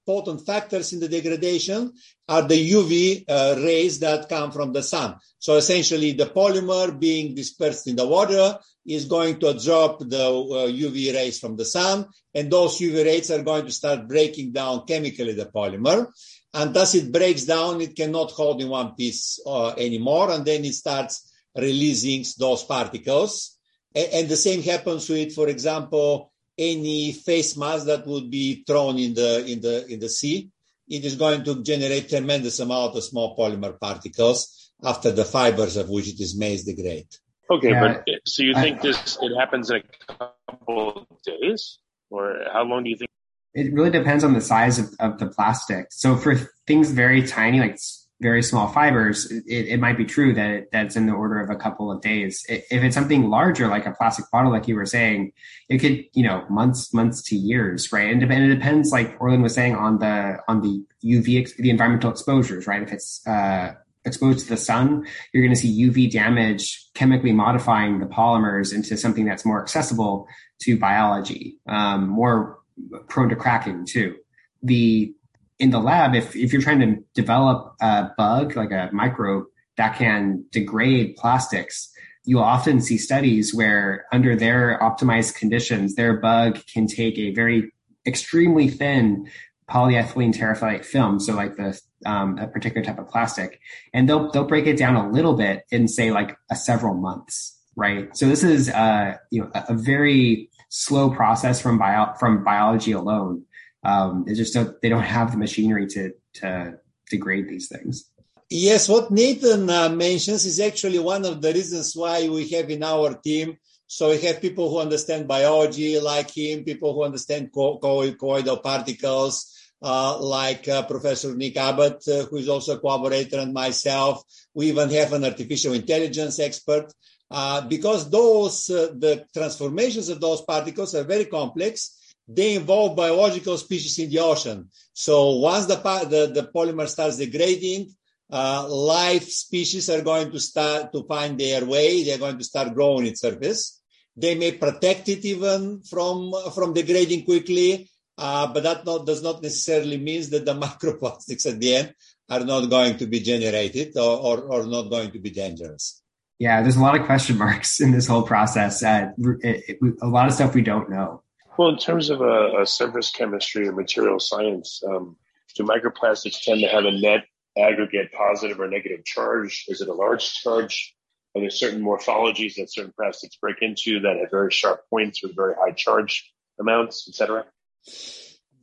potent 0.05 0.45
factors 0.45 0.91
in 0.91 0.99
the 0.99 1.07
degradation 1.07 1.93
are 2.27 2.41
the 2.41 2.71
UV 2.71 3.23
uh, 3.25 3.55
rays 3.63 3.99
that 3.99 4.27
come 4.27 4.51
from 4.51 4.73
the 4.73 4.83
sun. 4.83 5.15
So 5.37 5.55
essentially, 5.55 6.11
the 6.11 6.25
polymer 6.25 6.99
being 6.99 7.35
dispersed 7.35 7.87
in 7.87 7.95
the 7.95 8.05
water 8.05 8.59
is 8.85 9.05
going 9.05 9.39
to 9.39 9.47
absorb 9.47 10.09
the 10.09 10.25
uh, 10.25 10.67
UV 10.67 11.13
rays 11.13 11.39
from 11.39 11.55
the 11.55 11.63
sun, 11.63 12.07
and 12.35 12.51
those 12.51 12.79
UV 12.79 13.05
rays 13.05 13.31
are 13.31 13.43
going 13.43 13.65
to 13.65 13.71
start 13.71 14.09
breaking 14.09 14.51
down 14.51 14.85
chemically 14.85 15.31
the 15.31 15.45
polymer. 15.45 16.07
And 16.53 16.75
as 16.75 16.95
it 16.95 17.13
breaks 17.13 17.45
down, 17.45 17.79
it 17.79 17.95
cannot 17.95 18.31
hold 18.31 18.61
in 18.61 18.67
one 18.67 18.95
piece 18.95 19.39
uh, 19.45 19.69
anymore, 19.77 20.31
and 20.31 20.43
then 20.43 20.65
it 20.65 20.73
starts 20.73 21.31
releasing 21.55 22.25
those 22.37 22.61
particles. 22.61 23.55
And 23.95 24.27
the 24.27 24.35
same 24.35 24.63
happens 24.63 25.07
with, 25.07 25.33
for 25.33 25.47
example, 25.47 26.33
any 26.59 27.13
face 27.13 27.55
mask 27.57 27.85
that 27.85 28.05
would 28.05 28.29
be 28.29 28.63
thrown 28.67 28.99
in 28.99 29.13
the 29.13 29.45
in 29.45 29.61
the 29.61 29.87
in 29.87 29.99
the 29.99 30.09
sea, 30.09 30.49
it 30.87 31.05
is 31.05 31.15
going 31.15 31.43
to 31.45 31.63
generate 31.63 32.09
tremendous 32.09 32.59
amount 32.59 32.95
of 32.95 33.03
small 33.03 33.35
polymer 33.35 33.79
particles 33.79 34.71
after 34.83 35.11
the 35.11 35.25
fibers 35.25 35.77
of 35.77 35.89
which 35.89 36.09
it 36.09 36.19
is 36.19 36.37
made 36.37 36.59
degrade. 36.65 37.07
Okay, 37.49 37.71
but 37.71 38.05
so 38.25 38.43
you 38.43 38.53
think 38.53 38.81
this 38.81 39.17
it 39.21 39.35
happens 39.35 39.71
in 39.71 39.77
a 39.77 40.13
couple 40.13 41.07
of 41.09 41.21
days, 41.23 41.79
or 42.09 42.41
how 42.51 42.63
long 42.63 42.83
do 42.83 42.89
you 42.89 42.97
think? 42.97 43.09
It 43.55 43.73
really 43.73 43.89
depends 43.89 44.23
on 44.23 44.33
the 44.33 44.41
size 44.41 44.77
of, 44.77 44.93
of 44.99 45.17
the 45.17 45.27
plastic. 45.27 45.87
So 45.91 46.15
for 46.15 46.35
things 46.67 46.91
very 46.91 47.25
tiny, 47.25 47.59
like 47.59 47.79
very 48.21 48.43
small 48.43 48.67
fibers, 48.67 49.31
it, 49.31 49.43
it 49.47 49.79
might 49.79 49.97
be 49.97 50.05
true 50.05 50.33
that 50.33 50.49
it, 50.49 50.69
that's 50.71 50.95
in 50.95 51.05
the 51.05 51.13
order 51.13 51.39
of 51.39 51.49
a 51.49 51.55
couple 51.55 51.91
of 51.91 52.01
days. 52.01 52.45
If 52.49 52.83
it's 52.83 52.95
something 52.95 53.29
larger, 53.29 53.67
like 53.67 53.85
a 53.85 53.91
plastic 53.91 54.25
bottle, 54.31 54.51
like 54.51 54.67
you 54.67 54.75
were 54.75 54.85
saying, 54.85 55.31
it 55.69 55.77
could, 55.77 56.03
you 56.13 56.23
know, 56.23 56.45
months, 56.49 56.93
months 56.93 57.21
to 57.29 57.35
years, 57.35 57.93
right? 57.93 58.11
And, 58.11 58.21
and 58.21 58.51
it 58.51 58.55
depends, 58.55 58.91
like 58.91 59.15
Orlin 59.19 59.41
was 59.41 59.53
saying, 59.53 59.75
on 59.75 59.99
the 59.99 60.39
on 60.47 60.61
the 60.61 60.83
UV, 61.03 61.55
the 61.57 61.69
environmental 61.69 62.11
exposures, 62.11 62.67
right? 62.67 62.83
If 62.83 62.91
it's 62.91 63.25
uh, 63.25 63.73
exposed 64.05 64.39
to 64.45 64.49
the 64.49 64.57
sun, 64.57 65.05
you're 65.33 65.43
going 65.43 65.55
to 65.55 65.59
see 65.59 65.89
UV 65.89 66.11
damage 66.11 66.87
chemically 66.93 67.31
modifying 67.31 67.99
the 67.99 68.05
polymers 68.05 68.73
into 68.73 68.97
something 68.97 69.25
that's 69.25 69.45
more 69.45 69.61
accessible 69.61 70.27
to 70.61 70.77
biology, 70.77 71.57
um, 71.67 72.07
more 72.09 72.59
prone 73.07 73.29
to 73.29 73.35
cracking 73.35 73.85
too. 73.85 74.15
The 74.63 75.13
in 75.59 75.71
the 75.71 75.79
lab, 75.79 76.15
if, 76.15 76.35
if 76.35 76.53
you're 76.53 76.61
trying 76.61 76.79
to 76.79 77.03
develop 77.13 77.75
a 77.81 78.09
bug, 78.17 78.55
like 78.55 78.71
a 78.71 78.89
microbe 78.93 79.45
that 79.77 79.97
can 79.97 80.45
degrade 80.51 81.15
plastics, 81.17 81.91
you'll 82.23 82.41
often 82.41 82.81
see 82.81 82.97
studies 82.97 83.53
where 83.53 84.05
under 84.11 84.35
their 84.35 84.79
optimized 84.81 85.35
conditions, 85.35 85.95
their 85.95 86.19
bug 86.19 86.59
can 86.73 86.87
take 86.87 87.17
a 87.17 87.33
very 87.33 87.71
extremely 88.05 88.69
thin 88.69 89.27
polyethylene 89.69 90.33
terephthalate 90.33 90.85
film. 90.85 91.19
So 91.19 91.35
like 91.35 91.55
the, 91.55 91.79
um, 92.05 92.37
a 92.37 92.47
particular 92.47 92.83
type 92.83 92.97
of 92.97 93.07
plastic 93.07 93.59
and 93.93 94.07
they'll, 94.07 94.31
they'll 94.31 94.45
break 94.45 94.65
it 94.65 94.77
down 94.77 94.95
a 94.95 95.09
little 95.11 95.35
bit 95.35 95.63
in 95.69 95.87
say 95.87 96.11
like 96.11 96.35
a 96.49 96.55
several 96.55 96.95
months, 96.95 97.57
right? 97.75 98.15
So 98.15 98.27
this 98.27 98.43
is, 98.43 98.69
uh, 98.69 99.17
you 99.29 99.41
know, 99.41 99.51
a, 99.53 99.65
a 99.69 99.73
very 99.73 100.49
slow 100.69 101.09
process 101.09 101.61
from 101.61 101.77
bio, 101.77 102.13
from 102.19 102.43
biology 102.43 102.93
alone 102.93 103.43
um, 103.83 104.25
they 104.25 104.33
just 104.33 104.53
don't 104.53 104.81
they 104.81 104.89
don't 104.89 105.03
have 105.03 105.31
the 105.31 105.37
machinery 105.37 105.87
to 105.87 106.13
to 106.35 106.79
degrade 107.09 107.49
these 107.49 107.67
things. 107.67 108.11
Yes, 108.49 108.89
what 108.89 109.11
Nathan 109.11 109.69
uh, 109.69 109.89
mentions 109.89 110.45
is 110.45 110.59
actually 110.59 110.97
one 110.99 111.23
of 111.23 111.41
the 111.41 111.53
reasons 111.53 111.95
why 111.95 112.27
we 112.27 112.47
have 112.49 112.69
in 112.69 112.83
our 112.83 113.13
team. 113.13 113.57
So 113.85 114.09
we 114.09 114.19
have 114.21 114.41
people 114.41 114.69
who 114.69 114.79
understand 114.79 115.27
biology, 115.27 115.99
like 115.99 116.31
him, 116.31 116.63
people 116.63 116.93
who 116.93 117.03
understand 117.03 117.51
co- 117.53 117.77
co- 117.77 118.11
colloidal 118.13 118.57
particles, 118.57 119.55
uh, 119.81 120.17
like 120.19 120.67
uh, 120.67 120.83
Professor 120.83 121.35
Nick 121.35 121.57
Abbott, 121.57 122.07
uh, 122.07 122.25
who 122.25 122.37
is 122.37 122.49
also 122.49 122.75
a 122.75 122.79
collaborator, 122.79 123.39
and 123.39 123.53
myself. 123.53 124.23
We 124.53 124.67
even 124.67 124.89
have 124.89 125.13
an 125.13 125.25
artificial 125.25 125.73
intelligence 125.73 126.39
expert. 126.39 126.91
Uh, 127.31 127.61
because 127.61 128.09
those, 128.09 128.71
uh, 128.71 128.89
the 128.97 129.23
transformations 129.31 130.09
of 130.09 130.19
those 130.19 130.41
particles 130.41 130.95
are 130.95 131.03
very 131.03 131.25
complex 131.25 131.98
they 132.31 132.55
involve 132.55 132.95
biological 132.95 133.57
species 133.57 133.97
in 133.97 134.11
the 134.11 134.19
ocean. 134.19 134.69
So 134.93 135.37
once 135.37 135.65
the, 135.65 135.75
the, 135.75 136.31
the 136.41 136.49
polymer 136.53 136.87
starts 136.87 137.17
degrading, 137.17 137.95
uh, 138.31 138.67
life 138.69 139.27
species 139.27 139.89
are 139.89 140.03
going 140.03 140.31
to 140.31 140.39
start 140.39 140.93
to 140.93 141.03
find 141.05 141.39
their 141.39 141.65
way. 141.65 142.03
They're 142.03 142.19
going 142.19 142.37
to 142.37 142.43
start 142.43 142.75
growing 142.75 143.07
its 143.07 143.21
surface. 143.21 143.81
They 144.15 144.35
may 144.35 144.51
protect 144.51 145.09
it 145.09 145.25
even 145.25 145.81
from, 145.81 146.31
from 146.53 146.73
degrading 146.73 147.25
quickly, 147.25 147.89
uh, 148.15 148.53
but 148.53 148.61
that 148.61 148.85
not, 148.85 149.07
does 149.07 149.23
not 149.23 149.41
necessarily 149.41 149.97
mean 149.97 150.29
that 150.29 150.45
the 150.45 150.53
microplastics 150.59 151.51
at 151.51 151.59
the 151.59 151.75
end 151.75 151.95
are 152.29 152.41
not 152.41 152.69
going 152.69 152.97
to 152.97 153.07
be 153.07 153.21
generated 153.21 153.97
or, 153.97 154.17
or, 154.19 154.39
or 154.41 154.67
not 154.67 154.91
going 154.91 155.09
to 155.11 155.19
be 155.19 155.31
dangerous. 155.31 156.03
Yeah, 156.37 156.61
there's 156.61 156.75
a 156.75 156.81
lot 156.81 156.97
of 156.97 157.07
question 157.07 157.39
marks 157.39 157.81
in 157.81 157.91
this 157.91 158.05
whole 158.05 158.21
process. 158.21 158.83
Uh, 158.83 159.09
it, 159.41 159.79
it, 159.81 159.93
a 160.01 160.07
lot 160.07 160.27
of 160.27 160.33
stuff 160.33 160.53
we 160.53 160.61
don't 160.61 160.91
know. 160.91 161.23
Well, 161.59 161.67
in 161.67 161.77
terms 161.77 162.09
of 162.09 162.21
a, 162.21 162.61
a 162.61 162.65
surface 162.65 163.11
chemistry 163.11 163.67
or 163.67 163.73
material 163.73 164.17
science, 164.17 164.81
um, 164.87 165.17
do 165.57 165.63
microplastics 165.63 166.41
tend 166.41 166.61
to 166.61 166.69
have 166.69 166.85
a 166.85 166.91
net 166.91 167.25
aggregate 167.57 168.13
positive 168.13 168.61
or 168.61 168.69
negative 168.69 169.03
charge? 169.03 169.65
Is 169.67 169.81
it 169.81 169.89
a 169.89 169.93
large 169.93 170.35
charge? 170.35 170.95
Are 171.35 171.41
there 171.41 171.49
certain 171.49 171.81
morphologies 171.81 172.55
that 172.55 172.71
certain 172.71 172.93
plastics 172.97 173.35
break 173.35 173.57
into 173.61 173.99
that 173.99 174.19
have 174.21 174.31
very 174.31 174.53
sharp 174.53 174.83
points 174.89 175.21
with 175.21 175.35
very 175.35 175.53
high 175.59 175.73
charge 175.73 176.31
amounts, 176.61 177.09
etc.? 177.09 177.43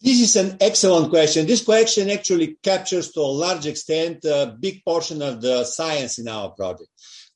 This 0.01 0.21
is 0.23 0.37
an 0.37 0.57
excellent 0.63 1.11
question. 1.11 1.47
This 1.47 1.63
question 1.63 2.09
actually 2.09 2.57
captures 2.63 3.13
to 3.13 3.21
a 3.21 3.37
large 3.45 3.67
extent 3.67 4.25
a 4.25 4.57
big 4.59 4.83
portion 4.87 5.21
of 5.21 5.43
the 5.43 5.65
science 5.65 6.19
in 6.19 6.29
our 6.29 6.49
project. 6.49 6.89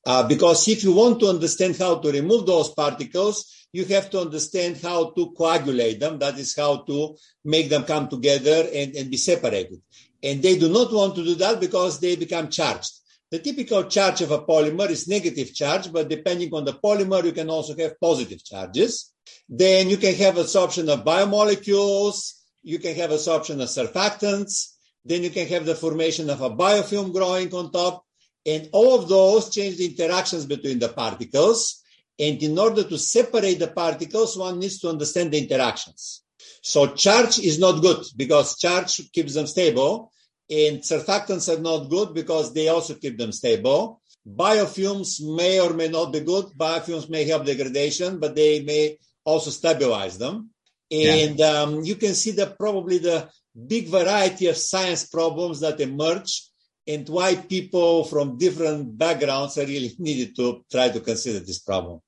Uh, 0.05 0.27
because 0.27 0.67
if 0.67 0.83
you 0.83 0.93
want 0.93 1.19
to 1.19 1.27
understand 1.27 1.77
how 1.77 1.99
to 1.99 2.11
remove 2.11 2.45
those 2.45 2.69
particles, 2.73 3.67
you 3.71 3.85
have 3.85 4.09
to 4.09 4.19
understand 4.19 4.77
how 4.77 5.11
to 5.11 5.31
coagulate 5.31 5.99
them. 5.99 6.19
That 6.19 6.37
is 6.37 6.55
how 6.55 6.83
to 6.83 7.15
make 7.45 7.69
them 7.69 7.83
come 7.83 8.07
together 8.09 8.67
and, 8.73 8.95
and 8.95 9.11
be 9.11 9.17
separated. 9.17 9.81
And 10.23 10.41
they 10.41 10.57
do 10.57 10.69
not 10.69 10.91
want 10.91 11.15
to 11.15 11.23
do 11.23 11.35
that 11.35 11.59
because 11.59 11.99
they 11.99 12.15
become 12.15 12.49
charged. 12.49 12.91
The 13.31 13.39
typical 13.39 13.85
charge 13.85 14.21
of 14.21 14.31
a 14.31 14.39
polymer 14.39 14.89
is 14.89 15.07
negative 15.07 15.53
charge, 15.53 15.91
but 15.91 16.09
depending 16.09 16.53
on 16.53 16.65
the 16.65 16.73
polymer, 16.73 17.23
you 17.23 17.31
can 17.31 17.49
also 17.49 17.77
have 17.77 17.99
positive 17.99 18.43
charges. 18.43 19.13
Then 19.47 19.89
you 19.89 19.97
can 19.97 20.15
have 20.15 20.37
absorption 20.37 20.89
of 20.89 21.05
biomolecules. 21.05 22.33
You 22.61 22.79
can 22.79 22.93
have 22.95 23.11
absorption 23.11 23.61
of 23.61 23.69
surfactants. 23.69 24.75
Then 25.05 25.23
you 25.23 25.29
can 25.29 25.47
have 25.47 25.65
the 25.65 25.75
formation 25.75 26.29
of 26.29 26.41
a 26.41 26.49
biofilm 26.49 27.13
growing 27.13 27.53
on 27.53 27.71
top. 27.71 28.03
And 28.45 28.69
all 28.71 28.99
of 28.99 29.07
those 29.07 29.49
change 29.49 29.77
the 29.77 29.85
interactions 29.85 30.45
between 30.45 30.79
the 30.79 30.89
particles. 30.89 31.83
And 32.19 32.41
in 32.41 32.57
order 32.57 32.83
to 32.83 32.97
separate 32.97 33.59
the 33.59 33.67
particles, 33.67 34.37
one 34.37 34.59
needs 34.59 34.79
to 34.79 34.89
understand 34.89 35.31
the 35.31 35.39
interactions. 35.39 36.23
So 36.63 36.87
charge 36.87 37.39
is 37.39 37.59
not 37.59 37.81
good 37.81 38.03
because 38.15 38.57
charge 38.57 39.11
keeps 39.11 39.33
them 39.33 39.47
stable 39.47 40.11
and 40.49 40.79
surfactants 40.79 41.47
are 41.47 41.61
not 41.61 41.89
good 41.89 42.13
because 42.13 42.53
they 42.53 42.67
also 42.67 42.95
keep 42.95 43.17
them 43.17 43.31
stable. 43.31 44.01
Biofilms 44.27 45.21
may 45.21 45.59
or 45.59 45.73
may 45.73 45.87
not 45.87 46.11
be 46.11 46.19
good. 46.19 46.45
Biofilms 46.57 47.09
may 47.09 47.23
help 47.23 47.45
degradation, 47.45 48.19
but 48.19 48.35
they 48.35 48.61
may 48.61 48.97
also 49.23 49.49
stabilize 49.49 50.17
them. 50.17 50.49
And 50.91 51.39
yeah. 51.39 51.61
um, 51.61 51.83
you 51.83 51.95
can 51.95 52.13
see 52.13 52.31
that 52.31 52.59
probably 52.59 52.97
the 52.97 53.29
big 53.55 53.87
variety 53.87 54.47
of 54.47 54.57
science 54.57 55.05
problems 55.05 55.61
that 55.61 55.79
emerge 55.79 56.50
and 56.87 57.07
why 57.09 57.35
people 57.35 58.03
from 58.05 58.37
different 58.37 58.97
backgrounds 58.97 59.57
are 59.57 59.65
really 59.65 59.93
needed 59.99 60.35
to 60.35 60.63
try 60.71 60.89
to 60.89 60.99
consider 60.99 61.39
this 61.39 61.59
problem. 61.59 62.01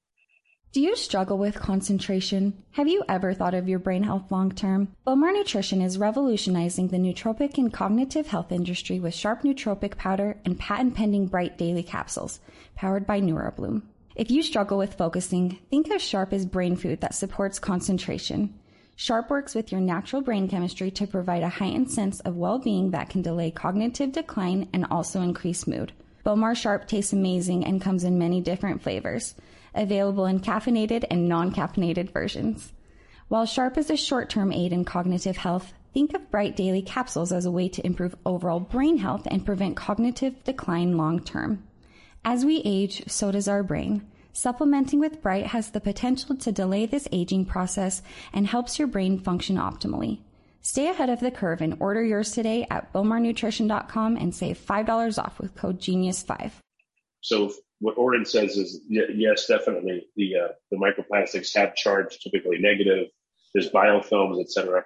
Do 0.73 0.81
you 0.81 0.95
struggle 0.95 1.37
with 1.37 1.59
concentration? 1.59 2.63
Have 2.71 2.87
you 2.87 3.03
ever 3.07 3.35
thought 3.35 3.53
of 3.53 3.69
your 3.69 3.77
brain 3.77 4.01
health 4.01 4.31
long 4.31 4.51
term? 4.51 4.95
Bowmar 5.05 5.31
Nutrition 5.31 5.83
is 5.83 5.99
revolutionizing 5.99 6.87
the 6.87 6.97
nootropic 6.97 7.59
and 7.59 7.71
cognitive 7.71 8.25
health 8.25 8.51
industry 8.51 8.99
with 8.99 9.13
Sharp 9.13 9.43
Nootropic 9.43 9.97
Powder 9.97 10.37
and 10.43 10.57
patent 10.57 10.95
pending 10.95 11.27
Bright 11.27 11.59
Daily 11.59 11.83
Capsules, 11.83 12.39
powered 12.75 13.05
by 13.05 13.21
NeuroBloom. 13.21 13.83
If 14.15 14.31
you 14.31 14.41
struggle 14.41 14.79
with 14.79 14.95
focusing, 14.95 15.59
think 15.69 15.91
of 15.91 16.01
Sharp 16.01 16.33
as 16.33 16.47
brain 16.47 16.75
food 16.75 17.01
that 17.01 17.13
supports 17.13 17.59
concentration. 17.59 18.55
Sharp 18.95 19.29
works 19.29 19.55
with 19.55 19.71
your 19.71 19.81
natural 19.81 20.21
brain 20.21 20.47
chemistry 20.47 20.91
to 20.91 21.07
provide 21.07 21.43
a 21.43 21.49
heightened 21.49 21.91
sense 21.91 22.19
of 22.21 22.37
well 22.37 22.59
being 22.59 22.91
that 22.91 23.09
can 23.09 23.21
delay 23.21 23.49
cognitive 23.49 24.11
decline 24.11 24.69
and 24.71 24.85
also 24.91 25.21
increase 25.21 25.65
mood. 25.65 25.91
Bowmar 26.23 26.55
Sharp 26.55 26.87
tastes 26.87 27.11
amazing 27.11 27.65
and 27.65 27.81
comes 27.81 28.03
in 28.03 28.17
many 28.17 28.39
different 28.39 28.81
flavors, 28.81 29.35
available 29.75 30.25
in 30.25 30.39
caffeinated 30.39 31.05
and 31.09 31.27
non 31.27 31.51
caffeinated 31.51 32.11
versions. 32.11 32.71
While 33.27 33.45
Sharp 33.45 33.77
is 33.77 33.89
a 33.89 33.97
short 33.97 34.29
term 34.29 34.51
aid 34.51 34.71
in 34.71 34.85
cognitive 34.85 35.37
health, 35.37 35.73
think 35.93 36.13
of 36.13 36.29
Bright 36.29 36.55
Daily 36.55 36.81
capsules 36.81 37.31
as 37.31 37.45
a 37.45 37.51
way 37.51 37.67
to 37.69 37.85
improve 37.85 38.15
overall 38.25 38.59
brain 38.59 38.97
health 38.97 39.27
and 39.29 39.45
prevent 39.45 39.75
cognitive 39.75 40.43
decline 40.43 40.97
long 40.97 41.19
term. 41.19 41.63
As 42.23 42.45
we 42.45 42.61
age, 42.63 43.03
so 43.07 43.31
does 43.31 43.47
our 43.47 43.63
brain. 43.63 44.07
Supplementing 44.35 44.99
with 44.99 45.21
Bright 45.21 45.45
has 45.47 45.69
the 45.69 45.79
potential 45.79 46.35
to 46.37 46.51
delay 46.51 46.87
this 46.87 47.07
aging 47.11 47.45
process 47.45 48.01
and 48.33 48.47
helps 48.47 48.79
your 48.79 48.87
brain 48.87 49.19
function 49.19 49.57
optimally. 49.57 50.21
Stay 50.59 50.89
ahead 50.89 51.09
of 51.09 51.19
the 51.19 51.29
curve 51.29 51.61
and 51.61 51.77
order 51.79 52.03
yours 52.03 52.31
today 52.31 52.65
at 52.71 52.91
bowmarnutrition.com 52.93 54.17
and 54.17 54.33
save 54.33 54.57
$5 54.57 55.23
off 55.23 55.39
with 55.39 55.53
code 55.53 55.79
GENIUS5. 55.79 56.51
So 57.21 57.53
what 57.79 57.97
Oren 57.97 58.25
says 58.25 58.57
is 58.57 58.81
yes, 58.89 59.45
definitely 59.45 60.07
the 60.15 60.35
uh, 60.35 60.47
the 60.71 60.77
microplastics 60.77 61.55
have 61.55 61.75
charge, 61.75 62.17
typically 62.19 62.57
negative. 62.57 63.07
There's 63.53 63.69
biofilms, 63.69 64.41
etc. 64.41 64.83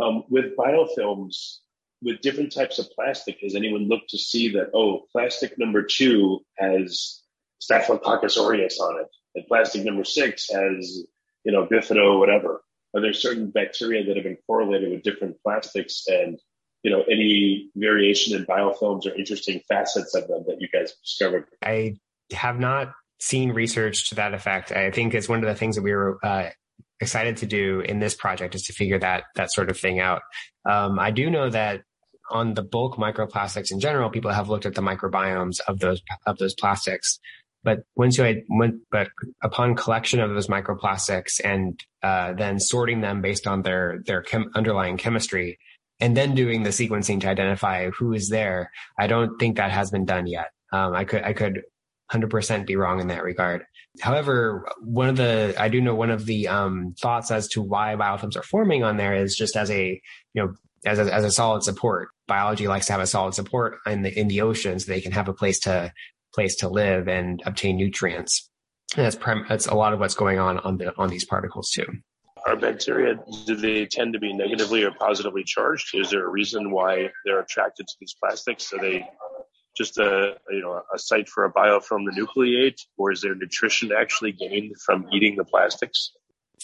Um, 0.00 0.24
with 0.28 0.56
biofilms, 0.56 1.56
with 2.02 2.20
different 2.20 2.52
types 2.52 2.78
of 2.78 2.90
plastic, 2.90 3.38
has 3.42 3.54
anyone 3.54 3.88
looked 3.88 4.10
to 4.10 4.18
see 4.18 4.52
that 4.52 4.70
oh, 4.74 5.06
plastic 5.10 5.58
number 5.58 5.82
two 5.82 6.40
has 6.58 7.22
Staphylococcus 7.60 8.36
aureus 8.38 8.80
on 8.80 9.00
it, 9.00 9.06
and 9.34 9.46
plastic 9.46 9.84
number 9.84 10.04
six 10.04 10.48
has 10.50 11.04
you 11.44 11.52
know 11.52 11.66
bifido 11.66 12.18
whatever? 12.18 12.62
Are 12.94 13.00
there 13.00 13.12
certain 13.12 13.50
bacteria 13.50 14.04
that 14.04 14.16
have 14.16 14.24
been 14.24 14.38
correlated 14.46 14.90
with 14.90 15.02
different 15.02 15.36
plastics 15.42 16.04
and 16.08 16.38
you 16.82 16.90
know 16.90 17.02
any 17.02 17.70
variation 17.76 18.36
in 18.36 18.46
biofilms 18.46 19.06
or 19.06 19.14
interesting 19.14 19.60
facets 19.68 20.14
of 20.14 20.26
them 20.28 20.44
that 20.48 20.60
you 20.60 20.68
guys 20.68 20.92
discovered? 21.04 21.46
I 21.62 21.96
have 22.32 22.58
not 22.58 22.92
seen 23.20 23.52
research 23.52 24.08
to 24.08 24.14
that 24.16 24.34
effect. 24.34 24.72
I 24.72 24.90
think 24.90 25.14
it's 25.14 25.28
one 25.28 25.40
of 25.40 25.46
the 25.46 25.54
things 25.54 25.76
that 25.76 25.82
we 25.82 25.92
were 25.92 26.18
uh, 26.24 26.50
excited 27.00 27.38
to 27.38 27.46
do 27.46 27.80
in 27.80 27.98
this 27.98 28.14
project 28.14 28.54
is 28.54 28.62
to 28.64 28.72
figure 28.72 28.98
that 28.98 29.24
that 29.36 29.52
sort 29.52 29.70
of 29.70 29.78
thing 29.78 30.00
out. 30.00 30.22
Um, 30.68 30.98
I 30.98 31.10
do 31.10 31.30
know 31.30 31.50
that 31.50 31.82
on 32.30 32.54
the 32.54 32.62
bulk 32.62 32.96
microplastics 32.96 33.72
in 33.72 33.80
general, 33.80 34.10
people 34.10 34.30
have 34.30 34.48
looked 34.48 34.66
at 34.66 34.74
the 34.74 34.82
microbiomes 34.82 35.60
of 35.66 35.80
those 35.80 36.00
of 36.26 36.38
those 36.38 36.54
plastics. 36.54 37.18
But 37.62 37.80
once 37.94 38.16
you 38.16 38.42
went, 38.48 38.76
but 38.90 39.08
upon 39.42 39.76
collection 39.76 40.20
of 40.20 40.30
those 40.30 40.46
microplastics 40.46 41.40
and 41.44 41.82
uh, 42.02 42.32
then 42.32 42.58
sorting 42.58 43.00
them 43.00 43.20
based 43.20 43.46
on 43.46 43.62
their 43.62 44.02
their 44.06 44.22
chem- 44.22 44.50
underlying 44.54 44.96
chemistry, 44.96 45.58
and 46.00 46.16
then 46.16 46.34
doing 46.34 46.62
the 46.62 46.70
sequencing 46.70 47.20
to 47.20 47.28
identify 47.28 47.90
who 47.90 48.12
is 48.12 48.30
there, 48.30 48.70
I 48.98 49.06
don't 49.06 49.38
think 49.38 49.56
that 49.56 49.70
has 49.70 49.90
been 49.90 50.06
done 50.06 50.26
yet. 50.26 50.50
Um, 50.72 50.94
I 50.94 51.04
could 51.04 51.22
I 51.22 51.32
could 51.34 51.62
100% 52.12 52.66
be 52.66 52.76
wrong 52.76 53.00
in 53.00 53.08
that 53.08 53.22
regard. 53.22 53.64
However, 54.00 54.68
one 54.80 55.08
of 55.08 55.16
the, 55.16 55.54
I 55.58 55.68
do 55.68 55.80
know 55.80 55.94
one 55.94 56.10
of 56.10 56.26
the 56.26 56.48
um, 56.48 56.94
thoughts 57.00 57.30
as 57.30 57.48
to 57.48 57.62
why 57.62 57.94
biofilms 57.96 58.36
are 58.36 58.42
forming 58.42 58.82
on 58.82 58.96
there 58.96 59.14
is 59.14 59.36
just 59.36 59.56
as 59.56 59.70
a, 59.70 60.00
you 60.34 60.42
know, 60.42 60.54
as 60.84 60.98
a, 60.98 61.12
as 61.12 61.24
a 61.24 61.30
solid 61.30 61.62
support. 61.62 62.08
Biology 62.26 62.66
likes 62.66 62.86
to 62.86 62.92
have 62.92 63.00
a 63.00 63.06
solid 63.06 63.34
support 63.34 63.78
in 63.86 64.02
the, 64.02 64.18
in 64.18 64.28
the 64.28 64.40
oceans. 64.40 64.86
So 64.86 64.92
they 64.92 65.00
can 65.00 65.12
have 65.12 65.28
a 65.28 65.34
place 65.34 65.60
to, 65.60 65.92
place 66.34 66.56
to 66.56 66.68
live 66.68 67.08
and 67.08 67.42
obtain 67.46 67.76
nutrients. 67.76 68.48
And 68.96 69.04
that's, 69.04 69.16
prim- 69.16 69.46
that's 69.48 69.66
a 69.66 69.74
lot 69.74 69.92
of 69.92 70.00
what's 70.00 70.14
going 70.14 70.38
on 70.38 70.58
on 70.58 70.78
the, 70.78 70.96
on 70.98 71.08
these 71.10 71.24
particles 71.24 71.70
too. 71.70 71.86
Are 72.46 72.56
bacteria, 72.56 73.18
do 73.46 73.54
they 73.54 73.86
tend 73.86 74.14
to 74.14 74.18
be 74.18 74.32
negatively 74.32 74.82
or 74.82 74.90
positively 74.92 75.44
charged? 75.44 75.94
Is 75.94 76.10
there 76.10 76.24
a 76.24 76.28
reason 76.28 76.70
why 76.70 77.10
they're 77.24 77.40
attracted 77.40 77.86
to 77.86 77.94
these 78.00 78.14
plastics? 78.18 78.72
Are 78.72 78.78
they 78.78 79.06
just 79.76 79.98
a 79.98 80.36
you 80.50 80.60
know 80.60 80.82
a 80.94 80.98
site 80.98 81.28
for 81.28 81.44
a 81.44 81.52
biofilm 81.52 82.04
to 82.04 82.20
nucleate, 82.20 82.80
or 82.96 83.12
is 83.12 83.20
there 83.20 83.34
nutrition 83.34 83.92
actually 83.92 84.32
gained 84.32 84.74
from 84.84 85.06
eating 85.12 85.36
the 85.36 85.44
plastics? 85.44 86.12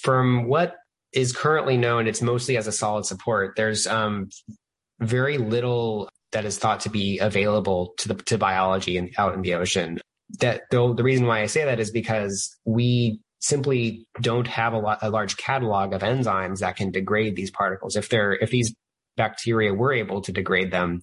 From 0.01 0.47
what 0.49 0.77
is 1.13 1.33
currently 1.33 1.77
known, 1.77 2.07
it's 2.07 2.21
mostly 2.21 2.57
as 2.57 2.67
a 2.67 2.73
solid 2.73 3.07
support. 3.07 3.55
There's 3.57 3.87
um, 3.87 4.29
very 5.01 5.39
little 5.39 6.11
that 6.37 6.45
is 6.45 6.59
thought 6.59 6.81
to 6.81 6.91
be 6.91 7.19
available 7.19 7.95
to 7.97 8.09
the 8.09 8.15
to 8.15 8.37
biology 8.37 8.99
and 8.99 9.11
out 9.17 9.33
in 9.33 9.41
the 9.41 9.55
ocean. 9.55 9.99
That 10.41 10.65
the, 10.71 10.93
the 10.93 11.03
reason 11.03 11.27
why 11.27 11.41
I 11.41 11.47
say 11.47 11.65
that 11.65 11.81
is 11.81 11.91
because 11.91 12.55
we 12.67 13.21
simply 13.41 14.07
don't 14.21 14.47
have 14.47 14.75
a, 14.75 14.79
lot, 14.79 14.99
a 15.01 15.09
large 15.09 15.39
catalog 15.39 15.95
of 15.95 16.03
enzymes 16.03 16.59
that 16.59 16.77
can 16.77 16.91
degrade 16.91 17.37
these 17.37 17.51
particles. 17.51 17.97
If 17.97 18.11
they're 18.11 18.35
if 18.35 18.51
these 18.51 18.75
bacteria 19.17 19.73
were 19.73 19.95
able 19.95 20.21
to 20.21 20.31
degrade 20.31 20.71
them 20.71 21.01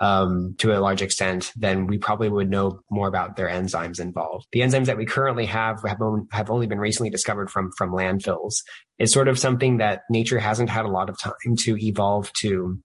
um, 0.00 0.56
to 0.58 0.76
a 0.76 0.80
large 0.80 1.00
extent, 1.00 1.52
then 1.54 1.86
we 1.86 1.96
probably 1.96 2.28
would 2.28 2.50
know 2.50 2.80
more 2.90 3.06
about 3.06 3.36
their 3.36 3.48
enzymes 3.48 4.00
involved. 4.00 4.48
The 4.50 4.62
enzymes 4.62 4.86
that 4.86 4.96
we 4.96 5.06
currently 5.06 5.46
have 5.46 5.80
have, 5.86 6.00
have 6.32 6.50
only 6.50 6.66
been 6.66 6.80
recently 6.80 7.10
discovered 7.10 7.52
from 7.52 7.70
from 7.78 7.92
landfills. 7.92 8.62
It's 8.98 9.12
sort 9.12 9.28
of 9.28 9.38
something 9.38 9.76
that 9.76 10.02
nature 10.10 10.40
hasn't 10.40 10.70
had 10.70 10.86
a 10.86 10.90
lot 10.90 11.08
of 11.08 11.20
time 11.20 11.54
to 11.60 11.76
evolve 11.78 12.32
to 12.40 12.80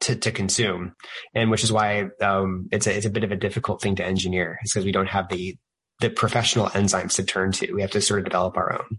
to, 0.00 0.16
to 0.16 0.32
consume, 0.32 0.94
and 1.34 1.50
which 1.50 1.64
is 1.64 1.72
why 1.72 2.08
um, 2.22 2.68
it's 2.72 2.86
a 2.86 2.96
it's 2.96 3.06
a 3.06 3.10
bit 3.10 3.24
of 3.24 3.32
a 3.32 3.36
difficult 3.36 3.82
thing 3.82 3.96
to 3.96 4.04
engineer. 4.04 4.58
It's 4.62 4.72
because 4.72 4.84
we 4.84 4.92
don't 4.92 5.08
have 5.08 5.28
the 5.28 5.56
the 6.00 6.10
professional 6.10 6.66
enzymes 6.68 7.16
to 7.16 7.24
turn 7.24 7.52
to. 7.52 7.72
We 7.72 7.82
have 7.82 7.90
to 7.92 8.00
sort 8.00 8.20
of 8.20 8.24
develop 8.24 8.56
our 8.56 8.72
own. 8.72 8.98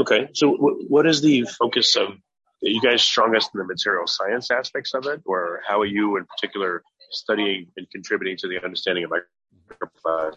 Okay, 0.00 0.28
so 0.34 0.52
w- 0.52 0.86
what 0.88 1.06
is 1.06 1.20
the 1.20 1.42
focus 1.58 1.96
of 1.96 2.08
are 2.08 2.68
you 2.68 2.80
guys 2.80 3.02
strongest 3.02 3.50
in 3.54 3.58
the 3.58 3.66
material 3.66 4.06
science 4.06 4.50
aspects 4.50 4.94
of 4.94 5.06
it, 5.06 5.22
or 5.24 5.60
how 5.66 5.80
are 5.80 5.86
you 5.86 6.16
in 6.16 6.24
particular 6.26 6.82
studying 7.10 7.66
and 7.76 7.90
contributing 7.90 8.36
to 8.38 8.48
the 8.48 8.62
understanding 8.64 9.04
of 9.04 9.10
microplastics? 9.10 10.36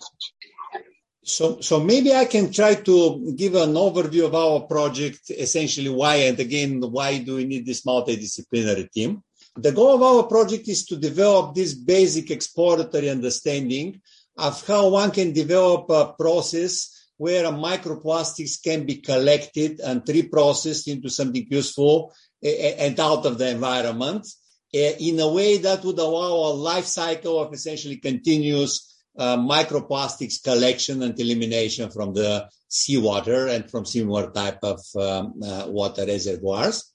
So, 1.24 1.60
so 1.60 1.80
maybe 1.80 2.14
I 2.14 2.26
can 2.26 2.52
try 2.52 2.76
to 2.76 3.34
give 3.36 3.56
an 3.56 3.74
overview 3.74 4.26
of 4.26 4.36
our 4.36 4.62
project, 4.62 5.32
essentially 5.32 5.90
why, 5.90 6.16
and 6.30 6.40
again, 6.40 6.82
why 6.82 7.18
do 7.18 7.36
we 7.36 7.46
need 7.46 7.66
this 7.66 7.84
multidisciplinary 7.84 8.92
team? 8.92 9.24
The 9.58 9.72
goal 9.72 9.96
of 9.96 10.04
our 10.04 10.24
project 10.24 10.68
is 10.68 10.86
to 10.88 10.98
develop 10.98 11.56
this 11.56 11.74
basic 11.74 12.30
exploratory 12.30 13.10
understanding 13.10 14.02
of 14.38 14.66
how 14.68 14.90
one 14.90 15.12
can 15.12 15.32
develop 15.32 15.90
a 15.90 16.14
process 16.14 16.92
where 17.18 17.46
microplastics 17.46 18.62
can 18.62 18.86
be 18.86 18.98
collected 18.98 19.80
and 19.80 20.04
reprocessed 20.04 20.88
into 20.88 21.10
something 21.10 21.48
useful 21.50 22.14
and 22.44 23.00
out 23.00 23.26
of 23.26 23.38
the 23.38 23.50
environment 23.50 24.28
in 24.74 25.20
a 25.22 25.32
way 25.32 25.58
that 25.60 25.86
would 25.86 26.00
allow 26.00 26.52
a 26.52 26.54
life 26.54 26.86
cycle 26.86 27.40
of 27.40 27.54
essentially 27.54 27.96
continuous 27.96 28.94
uh, 29.18 29.38
microplastics 29.38 30.44
collection 30.44 31.02
and 31.02 31.18
elimination 31.18 31.90
from 31.90 32.14
the 32.14 32.50
seawater 32.68 33.48
and 33.48 33.72
from 33.72 33.86
similar 33.86 34.32
type 34.32 34.60
of 34.64 34.82
um, 35.00 35.34
uh, 35.42 35.66
water 35.68 36.06
reservoirs. 36.06 36.92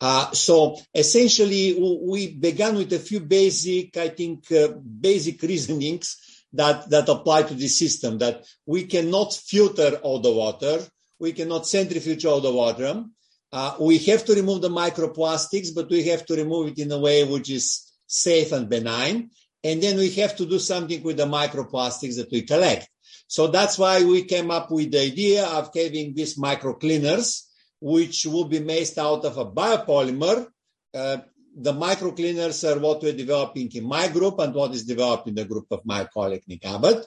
Uh, 0.00 0.30
so 0.32 0.78
essentially, 0.94 1.78
we 2.02 2.34
began 2.34 2.74
with 2.76 2.92
a 2.92 2.98
few 2.98 3.20
basic, 3.20 3.96
I 3.96 4.08
think, 4.08 4.50
uh, 4.50 4.68
basic 4.68 5.42
reasonings 5.42 6.16
that, 6.54 6.88
that 6.90 7.08
apply 7.08 7.42
to 7.44 7.54
this 7.54 7.78
system 7.78 8.18
that 8.18 8.44
we 8.66 8.84
cannot 8.84 9.34
filter 9.34 9.96
all 10.02 10.20
the 10.20 10.32
water. 10.32 10.80
We 11.18 11.32
cannot 11.32 11.66
centrifuge 11.66 12.24
all 12.24 12.40
the 12.40 12.52
water. 12.52 13.04
Uh, 13.52 13.76
we 13.80 13.98
have 13.98 14.24
to 14.24 14.34
remove 14.34 14.62
the 14.62 14.70
microplastics, 14.70 15.74
but 15.74 15.90
we 15.90 16.04
have 16.04 16.24
to 16.26 16.34
remove 16.34 16.68
it 16.68 16.78
in 16.78 16.90
a 16.92 16.98
way 16.98 17.24
which 17.24 17.50
is 17.50 17.92
safe 18.06 18.52
and 18.52 18.68
benign. 18.68 19.30
And 19.62 19.82
then 19.82 19.98
we 19.98 20.10
have 20.12 20.36
to 20.36 20.46
do 20.46 20.58
something 20.58 21.02
with 21.02 21.18
the 21.18 21.26
microplastics 21.26 22.16
that 22.16 22.30
we 22.30 22.42
collect. 22.42 22.88
So 23.26 23.48
that's 23.48 23.78
why 23.78 24.02
we 24.04 24.24
came 24.24 24.50
up 24.50 24.70
with 24.70 24.92
the 24.92 25.02
idea 25.02 25.46
of 25.46 25.70
having 25.74 26.14
these 26.14 26.38
micro 26.38 26.74
cleaners, 26.74 27.49
which 27.80 28.26
will 28.26 28.44
be 28.44 28.60
made 28.60 28.98
out 28.98 29.24
of 29.24 29.38
a 29.38 29.46
biopolymer 29.46 30.46
uh, 30.94 31.18
the 31.56 31.72
micro 31.72 32.12
cleaners 32.12 32.64
are 32.64 32.78
what 32.78 33.02
we're 33.02 33.12
developing 33.12 33.70
in 33.74 33.84
my 33.84 34.08
group 34.08 34.38
and 34.38 34.54
what 34.54 34.72
is 34.72 34.84
developed 34.84 35.28
in 35.28 35.34
the 35.34 35.44
group 35.44 35.66
of 35.70 35.84
my 35.84 36.04
colleague 36.04 36.44
Nick 36.46 36.64
Abbott. 36.64 37.04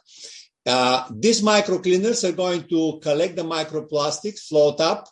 Uh, 0.65 1.05
these 1.11 1.41
micro 1.41 1.79
cleaners 1.79 2.23
are 2.23 2.31
going 2.31 2.63
to 2.67 2.99
collect 3.01 3.35
the 3.35 3.43
microplastics, 3.43 4.47
float 4.47 4.79
up, 4.79 5.07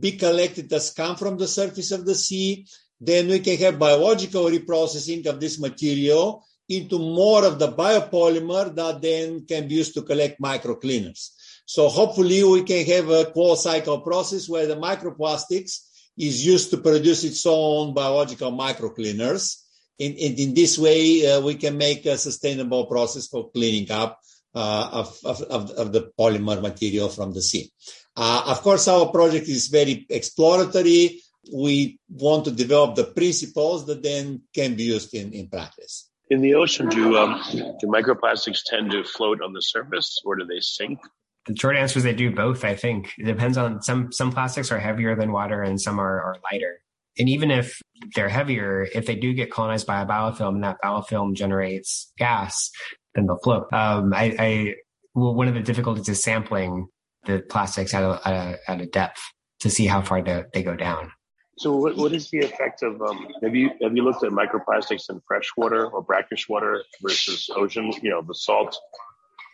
be 0.00 0.12
collected 0.12 0.72
as 0.72 0.92
come 0.92 1.16
from 1.16 1.36
the 1.36 1.48
surface 1.48 1.90
of 1.92 2.06
the 2.06 2.14
sea. 2.14 2.66
Then 3.00 3.28
we 3.28 3.40
can 3.40 3.58
have 3.58 3.78
biological 3.78 4.44
reprocessing 4.44 5.26
of 5.26 5.40
this 5.40 5.58
material 5.58 6.44
into 6.68 6.98
more 6.98 7.44
of 7.44 7.58
the 7.58 7.72
biopolymer 7.72 8.74
that 8.74 9.02
then 9.02 9.44
can 9.46 9.68
be 9.68 9.74
used 9.74 9.94
to 9.94 10.02
collect 10.02 10.40
microcleaners. 10.40 11.30
So 11.66 11.88
hopefully 11.88 12.42
we 12.44 12.62
can 12.62 12.84
have 12.86 13.10
a 13.10 13.26
closed 13.26 13.62
cycle 13.62 14.00
process 14.00 14.48
where 14.48 14.66
the 14.66 14.76
microplastics 14.76 15.80
is 16.16 16.46
used 16.46 16.70
to 16.70 16.78
produce 16.78 17.24
its 17.24 17.44
own 17.46 17.94
biological 17.94 18.52
microcleaners. 18.52 19.60
And, 19.98 20.14
and 20.18 20.38
in 20.38 20.54
this 20.54 20.78
way, 20.78 21.26
uh, 21.26 21.40
we 21.40 21.54
can 21.54 21.78
make 21.78 22.04
a 22.06 22.18
sustainable 22.18 22.86
process 22.86 23.28
for 23.28 23.50
cleaning 23.50 23.90
up 23.90 24.20
uh, 24.54 24.88
of, 24.92 25.18
of, 25.24 25.70
of, 25.70 25.92
the 25.92 26.12
polymer 26.18 26.60
material 26.60 27.08
from 27.08 27.32
the 27.32 27.42
sea. 27.42 27.72
Uh, 28.16 28.44
of 28.46 28.60
course, 28.62 28.86
our 28.88 29.06
project 29.06 29.48
is 29.48 29.68
very 29.68 30.06
exploratory. 30.08 31.20
We 31.52 31.98
want 32.08 32.44
to 32.44 32.50
develop 32.52 32.94
the 32.94 33.04
principles 33.04 33.86
that 33.86 34.02
then 34.02 34.42
can 34.54 34.76
be 34.76 34.84
used 34.84 35.12
in, 35.14 35.32
in 35.32 35.48
practice. 35.48 36.10
In 36.30 36.40
the 36.40 36.54
ocean, 36.54 36.88
do 36.88 37.18
um, 37.18 37.40
do 37.52 37.86
microplastics 37.86 38.60
tend 38.64 38.90
to 38.92 39.04
float 39.04 39.42
on 39.42 39.52
the 39.52 39.60
surface, 39.60 40.18
or 40.24 40.36
do 40.36 40.44
they 40.46 40.60
sink? 40.60 40.98
The 41.46 41.54
short 41.56 41.76
answer 41.76 41.98
is 41.98 42.04
they 42.04 42.14
do 42.14 42.30
both. 42.30 42.64
I 42.64 42.74
think 42.74 43.12
it 43.18 43.24
depends 43.24 43.58
on 43.58 43.82
some 43.82 44.10
some 44.10 44.32
plastics 44.32 44.72
are 44.72 44.78
heavier 44.78 45.14
than 45.14 45.32
water 45.32 45.62
and 45.62 45.80
some 45.80 46.00
are, 46.00 46.22
are 46.22 46.36
lighter. 46.50 46.78
And 47.18 47.28
even 47.28 47.50
if 47.50 47.80
they're 48.14 48.28
heavier, 48.28 48.88
if 48.94 49.06
they 49.06 49.14
do 49.14 49.34
get 49.34 49.50
colonized 49.50 49.86
by 49.86 50.00
a 50.00 50.06
biofilm 50.06 50.54
and 50.54 50.64
that 50.64 50.78
biofilm 50.82 51.34
generates 51.34 52.10
gas, 52.18 52.70
then 53.14 53.26
they'll 53.26 53.38
float. 53.38 53.72
Um, 53.72 54.12
I, 54.12 54.34
I 54.38 54.74
well, 55.14 55.34
one 55.34 55.46
of 55.46 55.54
the 55.54 55.60
difficulties 55.60 56.08
is 56.08 56.22
sampling 56.22 56.88
the 57.26 57.40
plastics 57.48 57.94
at 57.94 58.02
a, 58.02 58.20
at 58.26 58.34
a, 58.34 58.70
at 58.70 58.80
a 58.80 58.86
depth 58.86 59.20
to 59.60 59.70
see 59.70 59.86
how 59.86 60.02
far 60.02 60.22
they, 60.22 60.44
they 60.52 60.62
go 60.62 60.74
down. 60.74 61.12
So, 61.56 61.76
what, 61.76 61.96
what 61.96 62.12
is 62.12 62.30
the 62.30 62.40
effect 62.40 62.82
of? 62.82 63.00
Um, 63.00 63.28
have 63.42 63.54
you 63.54 63.70
have 63.82 63.96
you 63.96 64.02
looked 64.02 64.24
at 64.24 64.32
microplastics 64.32 65.08
in 65.10 65.20
fresh 65.26 65.50
water 65.56 65.86
or 65.86 66.02
brackish 66.02 66.48
water 66.48 66.82
versus 67.00 67.48
ocean? 67.54 67.92
You 68.02 68.10
know, 68.10 68.22
the 68.22 68.34
salt. 68.34 68.76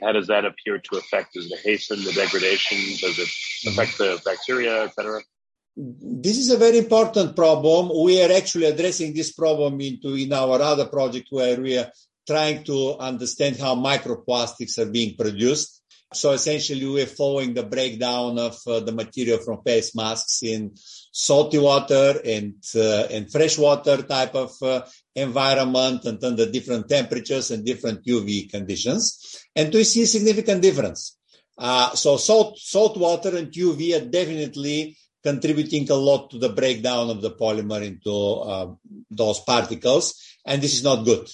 How 0.02 0.12
does 0.12 0.28
that 0.28 0.46
appear 0.46 0.78
to 0.78 0.96
affect? 0.96 1.34
Does 1.34 1.52
it 1.52 1.58
hasten 1.62 2.02
the 2.02 2.12
degradation? 2.12 2.78
Does 3.00 3.18
it 3.18 3.28
affect 3.68 3.98
the 3.98 4.20
bacteria, 4.24 4.84
et 4.84 4.94
cetera? 4.94 5.20
This 5.76 6.38
is 6.38 6.50
a 6.50 6.56
very 6.56 6.78
important 6.78 7.36
problem. 7.36 7.90
We 8.02 8.22
are 8.22 8.32
actually 8.32 8.66
addressing 8.66 9.12
this 9.12 9.32
problem 9.32 9.80
into 9.80 10.14
in 10.14 10.32
our 10.32 10.60
other 10.60 10.86
project 10.86 11.26
where 11.30 11.60
we 11.60 11.76
are 11.76 11.90
trying 12.26 12.64
to 12.64 12.96
understand 12.98 13.58
how 13.58 13.74
microplastics 13.74 14.78
are 14.78 14.90
being 14.90 15.16
produced 15.16 15.79
so 16.12 16.32
essentially, 16.32 16.86
we're 16.86 17.06
following 17.06 17.54
the 17.54 17.62
breakdown 17.62 18.38
of 18.38 18.58
uh, 18.66 18.80
the 18.80 18.92
material 18.92 19.38
from 19.38 19.62
face 19.62 19.94
masks 19.94 20.42
in 20.42 20.72
salty 20.74 21.58
water 21.58 22.20
and 22.24 22.54
uh, 22.74 23.06
and 23.10 23.30
freshwater 23.30 24.02
type 24.02 24.34
of 24.34 24.50
uh, 24.60 24.82
environment 25.14 26.04
and 26.04 26.22
under 26.24 26.50
different 26.50 26.88
temperatures 26.88 27.52
and 27.52 27.64
different 27.64 28.04
UV 28.04 28.50
conditions, 28.50 29.44
and 29.54 29.72
we 29.72 29.84
see 29.84 30.04
significant 30.04 30.62
difference. 30.62 31.16
Uh, 31.56 31.94
so 31.94 32.16
salt 32.16 32.58
salt 32.58 32.96
water 32.96 33.36
and 33.36 33.52
UV 33.52 34.00
are 34.00 34.10
definitely 34.10 34.96
contributing 35.22 35.88
a 35.90 35.94
lot 35.94 36.30
to 36.30 36.38
the 36.38 36.48
breakdown 36.48 37.10
of 37.10 37.20
the 37.20 37.30
polymer 37.30 37.82
into 37.84 38.12
uh, 38.12 38.74
those 39.10 39.38
particles, 39.40 40.20
and 40.44 40.60
this 40.60 40.74
is 40.74 40.82
not 40.82 41.04
good. 41.04 41.30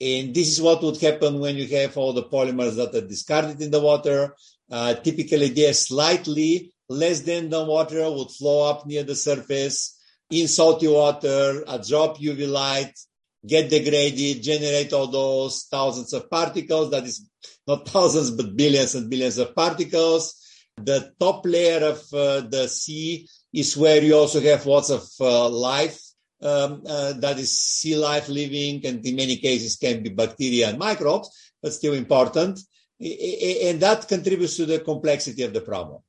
And 0.00 0.34
this 0.34 0.48
is 0.48 0.62
what 0.62 0.82
would 0.82 1.00
happen 1.00 1.40
when 1.40 1.56
you 1.56 1.66
have 1.78 1.96
all 1.96 2.12
the 2.12 2.22
polymers 2.22 2.76
that 2.76 2.94
are 2.94 3.06
discarded 3.06 3.60
in 3.60 3.70
the 3.70 3.80
water. 3.80 4.34
Uh, 4.70 4.94
typically, 4.94 5.48
they're 5.48 5.74
slightly 5.74 6.72
less 6.88 7.20
than 7.20 7.50
the 7.50 7.64
water 7.64 8.10
would 8.10 8.30
flow 8.30 8.70
up 8.70 8.86
near 8.86 9.02
the 9.02 9.14
surface 9.14 9.98
in 10.30 10.48
salty 10.48 10.88
water, 10.88 11.64
absorb 11.66 12.16
UV 12.16 12.48
light, 12.48 12.98
get 13.46 13.68
degraded, 13.68 14.42
generate 14.42 14.92
all 14.92 15.08
those 15.08 15.64
thousands 15.64 16.12
of 16.12 16.30
particles. 16.30 16.90
That 16.90 17.04
is 17.04 17.28
not 17.66 17.88
thousands, 17.88 18.30
but 18.30 18.56
billions 18.56 18.94
and 18.94 19.10
billions 19.10 19.38
of 19.38 19.54
particles. 19.54 20.36
The 20.76 21.12
top 21.18 21.44
layer 21.44 21.84
of 21.84 22.02
uh, 22.14 22.40
the 22.40 22.68
sea 22.68 23.28
is 23.52 23.76
where 23.76 24.02
you 24.02 24.14
also 24.14 24.40
have 24.40 24.64
lots 24.66 24.90
of 24.90 25.06
uh, 25.20 25.48
life 25.48 26.00
um, 26.42 26.82
uh, 26.86 27.12
that 27.14 27.38
is 27.38 27.56
sea 27.56 27.96
life 27.96 28.28
living 28.28 28.84
and 28.86 29.04
in 29.04 29.16
many 29.16 29.36
cases 29.36 29.76
can 29.76 30.02
be 30.02 30.10
bacteria 30.10 30.68
and 30.68 30.78
microbes, 30.78 31.30
but 31.62 31.72
still 31.72 31.94
important. 31.94 32.60
And 33.00 33.80
that 33.80 34.06
contributes 34.08 34.56
to 34.56 34.66
the 34.66 34.80
complexity 34.80 35.42
of 35.42 35.52
the 35.52 35.60
problem. 35.60 36.02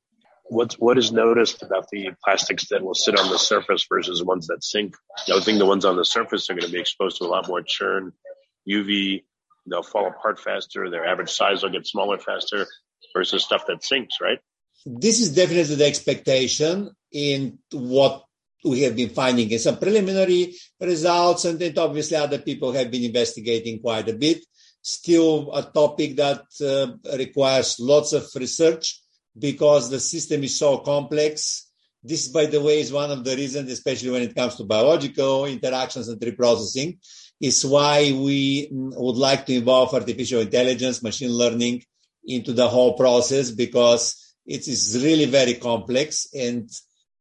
What's, 0.45 0.77
what 0.77 0.97
is 0.97 1.13
noticed 1.13 1.63
about 1.63 1.87
the 1.91 2.09
plastics 2.23 2.67
that 2.69 2.83
will 2.83 2.93
sit 2.93 3.17
on 3.17 3.29
the 3.29 3.39
surface 3.39 3.85
versus 3.87 4.19
the 4.19 4.25
ones 4.25 4.47
that 4.47 4.63
sink? 4.63 4.95
I 5.29 5.35
would 5.35 5.43
think 5.43 5.59
the 5.59 5.65
ones 5.65 5.85
on 5.85 5.95
the 5.95 6.03
surface 6.03 6.49
are 6.49 6.53
going 6.53 6.65
to 6.65 6.71
be 6.71 6.79
exposed 6.79 7.17
to 7.17 7.23
a 7.23 7.27
lot 7.27 7.47
more 7.47 7.61
churn, 7.61 8.11
UV, 8.67 9.23
they'll 9.65 9.83
fall 9.83 10.07
apart 10.07 10.39
faster, 10.39 10.89
their 10.89 11.05
average 11.05 11.29
size 11.29 11.63
will 11.63 11.69
get 11.69 11.87
smaller 11.87 12.17
faster 12.17 12.67
versus 13.15 13.43
stuff 13.43 13.65
that 13.67 13.83
sinks, 13.83 14.17
right? 14.21 14.39
This 14.85 15.21
is 15.21 15.35
definitely 15.35 15.75
the 15.75 15.85
expectation 15.85 16.91
in 17.11 17.59
what 17.71 18.25
we 18.63 18.81
have 18.81 18.95
been 18.95 19.09
finding 19.09 19.57
some 19.57 19.77
preliminary 19.77 20.53
results, 20.79 21.45
and 21.45 21.59
then 21.59 21.77
obviously 21.77 22.17
other 22.17 22.39
people 22.39 22.71
have 22.71 22.91
been 22.91 23.03
investigating 23.03 23.79
quite 23.79 24.07
a 24.07 24.13
bit. 24.13 24.43
Still 24.81 25.53
a 25.53 25.63
topic 25.63 26.15
that 26.17 26.43
uh, 26.61 27.17
requires 27.17 27.79
lots 27.79 28.13
of 28.13 28.27
research 28.35 29.01
because 29.37 29.89
the 29.89 29.99
system 29.99 30.43
is 30.43 30.57
so 30.57 30.79
complex. 30.79 31.67
This, 32.03 32.27
by 32.29 32.47
the 32.47 32.61
way, 32.61 32.79
is 32.79 32.91
one 32.91 33.11
of 33.11 33.23
the 33.23 33.35
reasons, 33.35 33.71
especially 33.71 34.09
when 34.09 34.23
it 34.23 34.35
comes 34.35 34.55
to 34.55 34.63
biological 34.63 35.45
interactions 35.45 36.07
and 36.07 36.19
reprocessing, 36.19 36.97
is 37.39 37.65
why 37.65 38.11
we 38.11 38.69
would 38.71 39.17
like 39.17 39.45
to 39.45 39.53
involve 39.53 39.93
artificial 39.93 40.41
intelligence, 40.41 41.03
machine 41.03 41.31
learning 41.31 41.83
into 42.25 42.53
the 42.53 42.67
whole 42.67 42.93
process 42.93 43.51
because 43.51 44.35
it 44.45 44.67
is 44.67 44.99
really 45.03 45.25
very 45.25 45.55
complex 45.55 46.27
and 46.33 46.69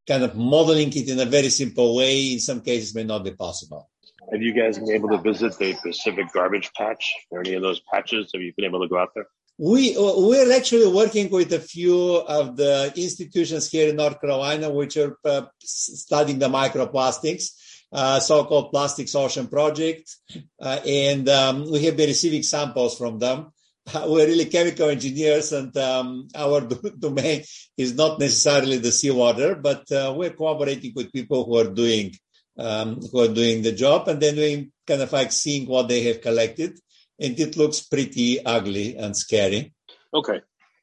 kind 0.07 0.23
of 0.23 0.35
modeling 0.37 0.89
it 0.89 1.09
in 1.09 1.21
a 1.21 1.25
very 1.25 1.51
simple 1.51 1.97
way 1.97 2.33
in 2.33 2.41
some 2.41 2.61
cases 2.61 2.95
may 2.95 3.05
not 3.05 3.25
be 3.25 3.33
possible. 3.33 3.89
Have 4.33 4.43
you 4.43 4.53
guys 4.53 4.79
been 4.79 4.93
able 4.93 5.09
to 5.11 5.19
visit 5.19 5.59
the 5.59 5.75
Pacific 5.83 6.27
Garbage 6.33 6.71
Patch 6.75 7.13
or 7.31 7.41
any 7.41 7.55
of 7.55 7.63
those 7.63 7.81
patches? 7.81 8.31
Have 8.33 8.43
you 8.43 8.53
been 8.57 8.67
able 8.67 8.81
to 8.81 8.89
go 8.89 8.99
out 8.99 9.11
there? 9.15 9.27
We 9.59 9.95
we're 9.99 10.57
actually 10.57 10.91
working 10.91 11.29
with 11.31 11.53
a 11.53 11.61
few 11.61 12.17
of 12.17 12.57
the 12.57 12.93
institutions 12.97 13.71
here 13.71 13.91
in 13.91 13.97
North 13.97 14.19
Carolina 14.21 14.71
which 14.71 14.97
are 14.97 15.19
uh, 15.25 15.43
studying 15.59 16.39
the 16.39 16.49
microplastics, 16.49 17.51
uh, 17.93 18.21
so-called 18.21 18.71
Plastics 18.71 19.15
Ocean 19.15 19.49
Project, 19.49 20.17
uh, 20.63 20.81
and 20.87 21.29
um, 21.29 21.71
we 21.71 21.85
have 21.85 21.97
been 21.97 22.09
receiving 22.09 22.43
samples 22.43 22.97
from 22.97 23.19
them. 23.19 23.53
we're 24.07 24.27
really 24.27 24.47
chemical 24.47 24.89
engineers 24.89 25.53
and 25.53 25.77
um, 25.77 26.29
our 26.35 26.61
domain 26.99 27.43
is 27.77 27.95
not 27.95 28.19
necessarily 28.19 28.79
the 28.79 28.93
seawater, 28.93 29.55
but 29.55 29.91
uh, 29.93 30.13
we're 30.17 30.31
cooperating 30.31 30.93
with 30.95 31.13
people 31.13 31.45
who 31.45 31.59
are 31.59 31.73
doing 31.73 32.13
um, 32.59 33.01
who 33.13 33.21
are 33.21 33.33
doing 33.33 33.63
the 33.63 33.73
job, 33.73 34.09
and 34.09 34.21
then 34.21 34.37
we 34.37 34.71
kind 34.87 35.01
of 35.01 35.13
like 35.13 35.33
seeing 35.33 35.67
what 35.67 35.89
they 35.89 36.03
have 36.03 36.21
collected, 36.21 36.79
and 37.19 37.39
it 37.41 37.57
looks 37.57 37.81
pretty 37.81 38.45
ugly 38.45 38.97
and 38.97 39.17
scary. 39.17 39.73
Okay, 40.13 40.41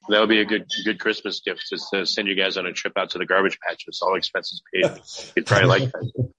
that 0.10 0.20
would 0.20 0.30
be 0.30 0.42
a 0.42 0.46
good 0.46 0.66
good 0.86 1.00
Christmas 1.00 1.40
gift 1.42 1.68
to 1.92 2.06
send 2.06 2.28
you 2.28 2.36
guys 2.36 2.58
on 2.58 2.66
a 2.66 2.74
trip 2.74 2.94
out 2.98 3.12
to 3.12 3.20
the 3.20 3.28
garbage 3.28 3.60
patch. 3.60 3.84
It's 3.88 4.02
all 4.02 4.16
expenses 4.16 4.64
paid. 4.74 4.90
You'd 5.36 5.46
probably 5.46 5.68
like 5.68 5.92
that 5.92 6.32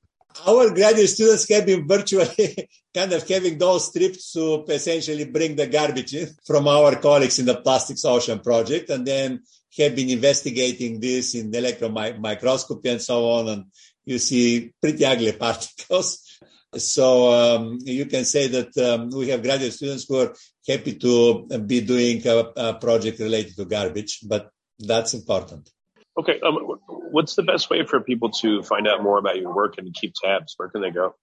our 0.46 0.70
graduate 0.70 1.08
students 1.08 1.48
have 1.48 1.66
been 1.66 1.86
virtually 1.86 2.68
kind 2.94 3.12
of 3.12 3.28
having 3.28 3.58
those 3.58 3.92
trips 3.92 4.32
to 4.32 4.64
essentially 4.68 5.24
bring 5.24 5.56
the 5.56 5.66
garbage 5.66 6.14
in 6.14 6.28
from 6.46 6.68
our 6.68 6.96
colleagues 6.96 7.38
in 7.38 7.46
the 7.46 7.56
Plastics 7.56 8.04
Ocean 8.04 8.40
project 8.40 8.90
and 8.90 9.06
then 9.06 9.40
have 9.78 9.94
been 9.94 10.10
investigating 10.10 10.98
this 11.00 11.34
in 11.34 11.54
electron 11.54 11.92
microscopy 12.20 12.88
and 12.88 13.02
so 13.02 13.30
on. 13.30 13.48
And 13.48 13.64
you 14.04 14.18
see 14.18 14.72
pretty 14.80 15.04
ugly 15.04 15.32
particles. 15.46 16.24
So 16.76 17.32
um, 17.32 17.78
you 17.82 18.06
can 18.06 18.24
say 18.24 18.48
that 18.48 18.76
um, 18.76 19.10
we 19.10 19.28
have 19.28 19.42
graduate 19.42 19.72
students 19.72 20.06
who 20.08 20.20
are 20.20 20.34
happy 20.66 20.94
to 20.96 21.46
be 21.66 21.80
doing 21.80 22.26
a, 22.26 22.52
a 22.56 22.74
project 22.74 23.20
related 23.20 23.56
to 23.56 23.64
garbage, 23.64 24.20
but 24.26 24.50
that's 24.78 25.14
important. 25.14 25.70
Okay. 26.18 26.40
Um, 26.40 26.56
what's 26.88 27.36
the 27.36 27.44
best 27.44 27.70
way 27.70 27.84
for 27.86 28.00
people 28.00 28.30
to 28.30 28.62
find 28.62 28.88
out 28.88 29.02
more 29.02 29.18
about 29.18 29.36
your 29.36 29.54
work 29.54 29.74
and 29.78 29.94
keep 29.94 30.14
tabs? 30.22 30.54
Where 30.56 30.68
can 30.68 30.82
they 30.82 30.90
go? 30.90 31.14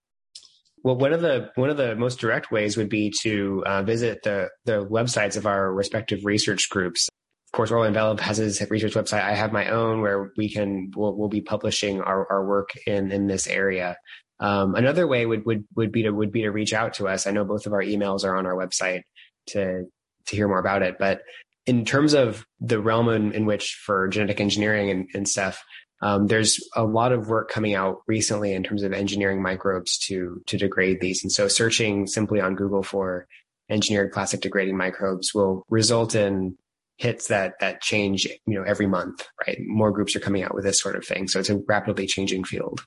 Well, 0.83 0.95
one 0.95 1.13
of 1.13 1.21
the 1.21 1.51
one 1.55 1.69
of 1.69 1.77
the 1.77 1.95
most 1.95 2.19
direct 2.19 2.51
ways 2.51 2.77
would 2.77 2.89
be 2.89 3.11
to 3.21 3.63
uh, 3.65 3.81
visit 3.83 4.23
the 4.23 4.49
the 4.65 4.85
websites 4.85 5.35
of 5.35 5.45
our 5.45 5.73
respective 5.73 6.23
research 6.23 6.69
groups. 6.69 7.09
Of 7.47 7.57
course, 7.57 7.71
Orlin 7.71 7.93
Velev 7.93 8.19
has 8.19 8.37
his 8.37 8.61
research 8.69 8.93
website. 8.93 9.23
I 9.23 9.33
have 9.33 9.51
my 9.51 9.69
own 9.69 10.01
where 10.01 10.31
we 10.37 10.49
can 10.49 10.91
we'll, 10.95 11.15
we'll 11.15 11.29
be 11.29 11.41
publishing 11.41 12.01
our, 12.01 12.31
our 12.31 12.45
work 12.45 12.69
in 12.85 13.11
in 13.11 13.27
this 13.27 13.47
area. 13.47 13.97
Um, 14.39 14.75
another 14.75 15.07
way 15.07 15.25
would, 15.25 15.45
would 15.45 15.65
would 15.75 15.91
be 15.91 16.03
to 16.03 16.11
would 16.11 16.31
be 16.31 16.43
to 16.43 16.51
reach 16.51 16.73
out 16.73 16.93
to 16.95 17.07
us. 17.07 17.25
I 17.25 17.31
know 17.31 17.45
both 17.45 17.65
of 17.65 17.73
our 17.73 17.81
emails 17.81 18.23
are 18.23 18.37
on 18.37 18.45
our 18.45 18.55
website 18.55 19.01
to 19.47 19.85
to 20.27 20.35
hear 20.35 20.47
more 20.47 20.59
about 20.59 20.83
it. 20.83 20.97
But 20.99 21.21
in 21.65 21.85
terms 21.85 22.13
of 22.13 22.45
the 22.59 22.79
realm 22.79 23.09
in, 23.09 23.31
in 23.31 23.45
which 23.45 23.81
for 23.85 24.07
genetic 24.07 24.39
engineering 24.39 24.89
and, 24.89 25.09
and 25.13 25.27
stuff, 25.27 25.63
um, 26.01 26.27
there's 26.27 26.59
a 26.75 26.83
lot 26.83 27.11
of 27.11 27.27
work 27.27 27.49
coming 27.49 27.73
out 27.73 27.97
recently 28.07 28.53
in 28.53 28.63
terms 28.63 28.83
of 28.83 28.93
engineering 28.93 29.41
microbes 29.41 29.97
to 29.99 30.41
to 30.47 30.57
degrade 30.57 30.99
these. 31.01 31.23
And 31.23 31.31
so 31.31 31.47
searching 31.47 32.05
simply 32.07 32.39
on 32.39 32.55
Google 32.55 32.83
for 32.83 33.27
engineered 33.69 34.11
plastic 34.11 34.41
degrading 34.41 34.77
microbes 34.77 35.33
will 35.33 35.65
result 35.69 36.13
in 36.13 36.57
hits 36.97 37.27
that 37.27 37.55
that 37.59 37.81
change 37.81 38.25
you 38.45 38.55
know 38.55 38.63
every 38.63 38.87
month 38.87 39.27
right? 39.45 39.57
More 39.65 39.91
groups 39.91 40.15
are 40.15 40.21
coming 40.21 40.43
out 40.43 40.53
with 40.53 40.63
this 40.63 40.79
sort 40.79 40.95
of 40.95 41.05
thing. 41.05 41.27
So 41.27 41.39
it's 41.39 41.49
a 41.49 41.57
rapidly 41.67 42.07
changing 42.07 42.43
field. 42.43 42.85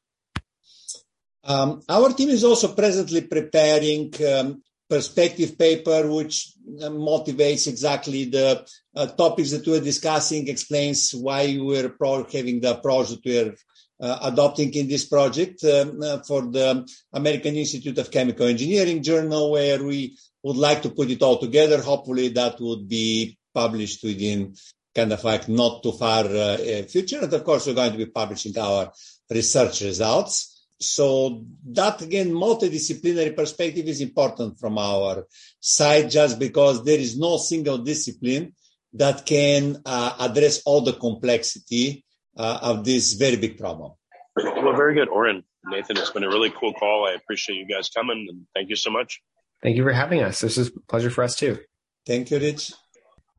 Um, 1.45 1.81
our 1.89 2.13
team 2.13 2.29
is 2.29 2.45
also 2.45 2.75
presently 2.75 3.23
preparing 3.23 4.13
um, 4.27 4.63
perspective 4.89 5.59
paper, 5.59 6.11
which 6.11 6.53
uh, 6.81 6.89
motivates 6.89 7.67
exactly 7.67 8.25
the 8.25 8.67
uh, 8.97 9.07
topics 9.07 9.51
that 9.51 9.67
we're 9.67 9.81
discussing, 9.81 10.49
explains 10.49 11.13
why 11.13 11.59
we're 11.61 11.95
having 12.33 12.61
the 12.61 12.73
approach 12.77 13.09
that 13.11 13.25
we're 13.25 13.55
uh, 14.01 14.19
adopting 14.23 14.73
in 14.75 14.89
this 14.89 15.07
project 15.07 15.65
um, 15.65 16.01
uh, 16.03 16.19
for 16.21 16.43
the 16.43 16.87
American 17.13 17.57
Institute 17.57 17.99
of 17.99 18.11
Chemical 18.11 18.47
Engineering 18.47 19.03
journal, 19.03 19.51
where 19.51 19.83
we 19.83 20.17
would 20.43 20.57
like 20.57 20.83
to 20.83 20.91
put 20.91 21.11
it 21.11 21.23
all 21.23 21.39
together. 21.39 21.83
Hopefully, 21.83 22.29
that 22.29 22.61
would 22.61 22.89
be 22.89 23.37
published 23.53 24.05
within 24.05 24.55
kind 24.95 25.13
of 25.13 25.23
like 25.25 25.49
not 25.49 25.83
too 25.83 25.93
far 25.93 26.25
uh, 26.25 26.57
future. 26.89 27.21
And 27.23 27.33
of 27.33 27.45
course, 27.45 27.67
we're 27.67 27.75
going 27.75 27.93
to 27.93 27.99
be 27.99 28.07
publishing 28.07 28.57
our 28.59 28.93
research 29.31 29.83
results. 29.83 30.58
So 30.81 31.45
that 31.73 32.03
again, 32.03 32.31
multidisciplinary 32.31 33.35
perspective 33.35 33.87
is 33.87 34.01
important 34.01 34.59
from 34.59 34.79
our 34.79 35.27
side, 35.61 36.11
just 36.11 36.39
because 36.39 36.85
there 36.85 36.99
is 36.99 37.19
no 37.19 37.37
single 37.37 37.79
discipline 37.79 38.55
that 38.93 39.27
can 39.27 39.83
uh, 39.85 40.15
address 40.21 40.63
all 40.65 40.81
the 40.81 40.93
complexity 40.93 42.05
uh, 42.37 42.59
of 42.63 42.85
this 42.85 43.15
very 43.15 43.37
big 43.37 43.59
problem. 43.59 43.93
Well, 44.37 44.77
very 44.77 44.95
good, 44.95 45.09
Oren. 45.09 45.43
Nathan, 45.65 45.99
it's 45.99 46.11
been 46.11 46.25
a 46.25 46.29
really 46.29 46.51
cool 46.51 46.73
call. 46.73 47.07
I 47.07 47.13
appreciate 47.13 47.57
you 47.57 47.67
guys 47.67 47.89
coming 47.89 48.27
and 48.31 48.47
thank 48.55 48.71
you 48.71 48.77
so 48.77 48.91
much. 48.91 49.21
Thank 49.63 49.77
you 49.77 49.83
for 49.83 49.93
having 49.93 50.23
us. 50.23 50.41
This 50.41 50.57
is 50.57 50.69
a 50.69 50.81
pleasure 50.89 51.11
for 51.11 51.25
us 51.25 51.35
too. 51.35 51.59
Thank 52.07 52.31
you, 52.31 52.39
Rich. 52.39 52.73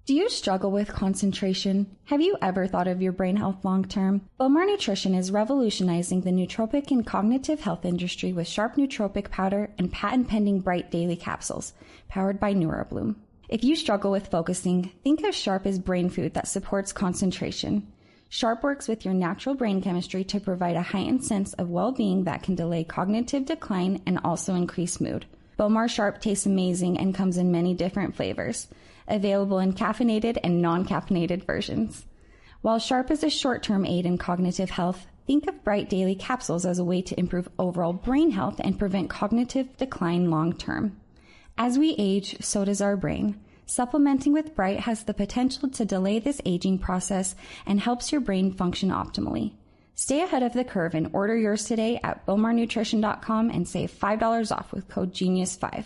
Do 0.09 0.15
you 0.15 0.27
struggle 0.27 0.71
with 0.71 0.91
concentration? 0.91 1.85
Have 2.05 2.19
you 2.19 2.35
ever 2.41 2.65
thought 2.65 2.87
of 2.87 2.99
your 2.99 3.11
brain 3.11 3.35
health 3.35 3.63
long 3.63 3.85
term? 3.85 4.21
Bowmar 4.39 4.65
Nutrition 4.65 5.13
is 5.13 5.29
revolutionizing 5.29 6.21
the 6.21 6.31
nootropic 6.31 6.89
and 6.89 7.05
cognitive 7.05 7.59
health 7.59 7.85
industry 7.85 8.33
with 8.33 8.47
sharp 8.47 8.75
nootropic 8.75 9.29
powder 9.29 9.69
and 9.77 9.91
patent 9.91 10.27
pending 10.27 10.61
bright 10.61 10.89
daily 10.89 11.15
capsules, 11.15 11.73
powered 12.07 12.39
by 12.39 12.55
NeuroBloom. 12.55 13.17
If 13.49 13.63
you 13.63 13.75
struggle 13.75 14.09
with 14.09 14.31
focusing, 14.31 14.91
think 15.03 15.23
of 15.23 15.35
Sharp 15.35 15.67
as 15.67 15.77
brain 15.77 16.09
food 16.09 16.33
that 16.33 16.47
supports 16.47 16.91
concentration. 16.91 17.85
Sharp 18.29 18.63
works 18.63 18.87
with 18.87 19.05
your 19.05 19.13
natural 19.13 19.53
brain 19.53 19.79
chemistry 19.79 20.23
to 20.23 20.39
provide 20.39 20.75
a 20.75 20.81
heightened 20.81 21.23
sense 21.23 21.53
of 21.53 21.69
well 21.69 21.91
being 21.91 22.23
that 22.23 22.41
can 22.41 22.55
delay 22.55 22.83
cognitive 22.83 23.45
decline 23.45 24.01
and 24.07 24.19
also 24.23 24.55
increase 24.55 24.99
mood. 24.99 25.27
Bowmar 25.55 25.87
Sharp 25.87 26.19
tastes 26.19 26.47
amazing 26.47 26.97
and 26.97 27.13
comes 27.13 27.37
in 27.37 27.51
many 27.51 27.75
different 27.75 28.15
flavors 28.15 28.69
available 29.09 29.59
in 29.59 29.73
caffeinated 29.73 30.37
and 30.43 30.61
non 30.61 30.85
caffeinated 30.85 31.45
versions. 31.45 32.05
While 32.61 32.79
Sharp 32.79 33.09
is 33.09 33.23
a 33.23 33.29
short 33.29 33.63
term 33.63 33.85
aid 33.85 34.05
in 34.05 34.17
cognitive 34.17 34.69
health, 34.69 35.07
think 35.25 35.47
of 35.47 35.63
Bright 35.63 35.89
Daily 35.89 36.15
capsules 36.15 36.65
as 36.65 36.79
a 36.79 36.83
way 36.83 37.01
to 37.03 37.19
improve 37.19 37.47
overall 37.57 37.93
brain 37.93 38.31
health 38.31 38.59
and 38.59 38.77
prevent 38.77 39.09
cognitive 39.09 39.77
decline 39.77 40.29
long 40.29 40.53
term. 40.53 40.97
As 41.57 41.77
we 41.77 41.95
age, 41.97 42.37
so 42.41 42.65
does 42.65 42.81
our 42.81 42.97
brain. 42.97 43.39
Supplementing 43.65 44.33
with 44.33 44.55
Bright 44.55 44.79
has 44.81 45.03
the 45.03 45.13
potential 45.13 45.69
to 45.69 45.85
delay 45.85 46.19
this 46.19 46.41
aging 46.45 46.79
process 46.79 47.35
and 47.65 47.79
helps 47.79 48.11
your 48.11 48.21
brain 48.21 48.51
function 48.51 48.89
optimally. 48.89 49.53
Stay 49.93 50.23
ahead 50.23 50.41
of 50.41 50.53
the 50.53 50.63
curve 50.63 50.95
and 50.95 51.09
order 51.13 51.37
yours 51.37 51.65
today 51.65 51.99
at 52.03 52.25
bowmarnutrition.com 52.25 53.49
and 53.51 53.67
save 53.67 53.91
$5 53.91 54.51
off 54.51 54.71
with 54.71 54.87
code 54.87 55.13
GENIUS5. 55.13 55.85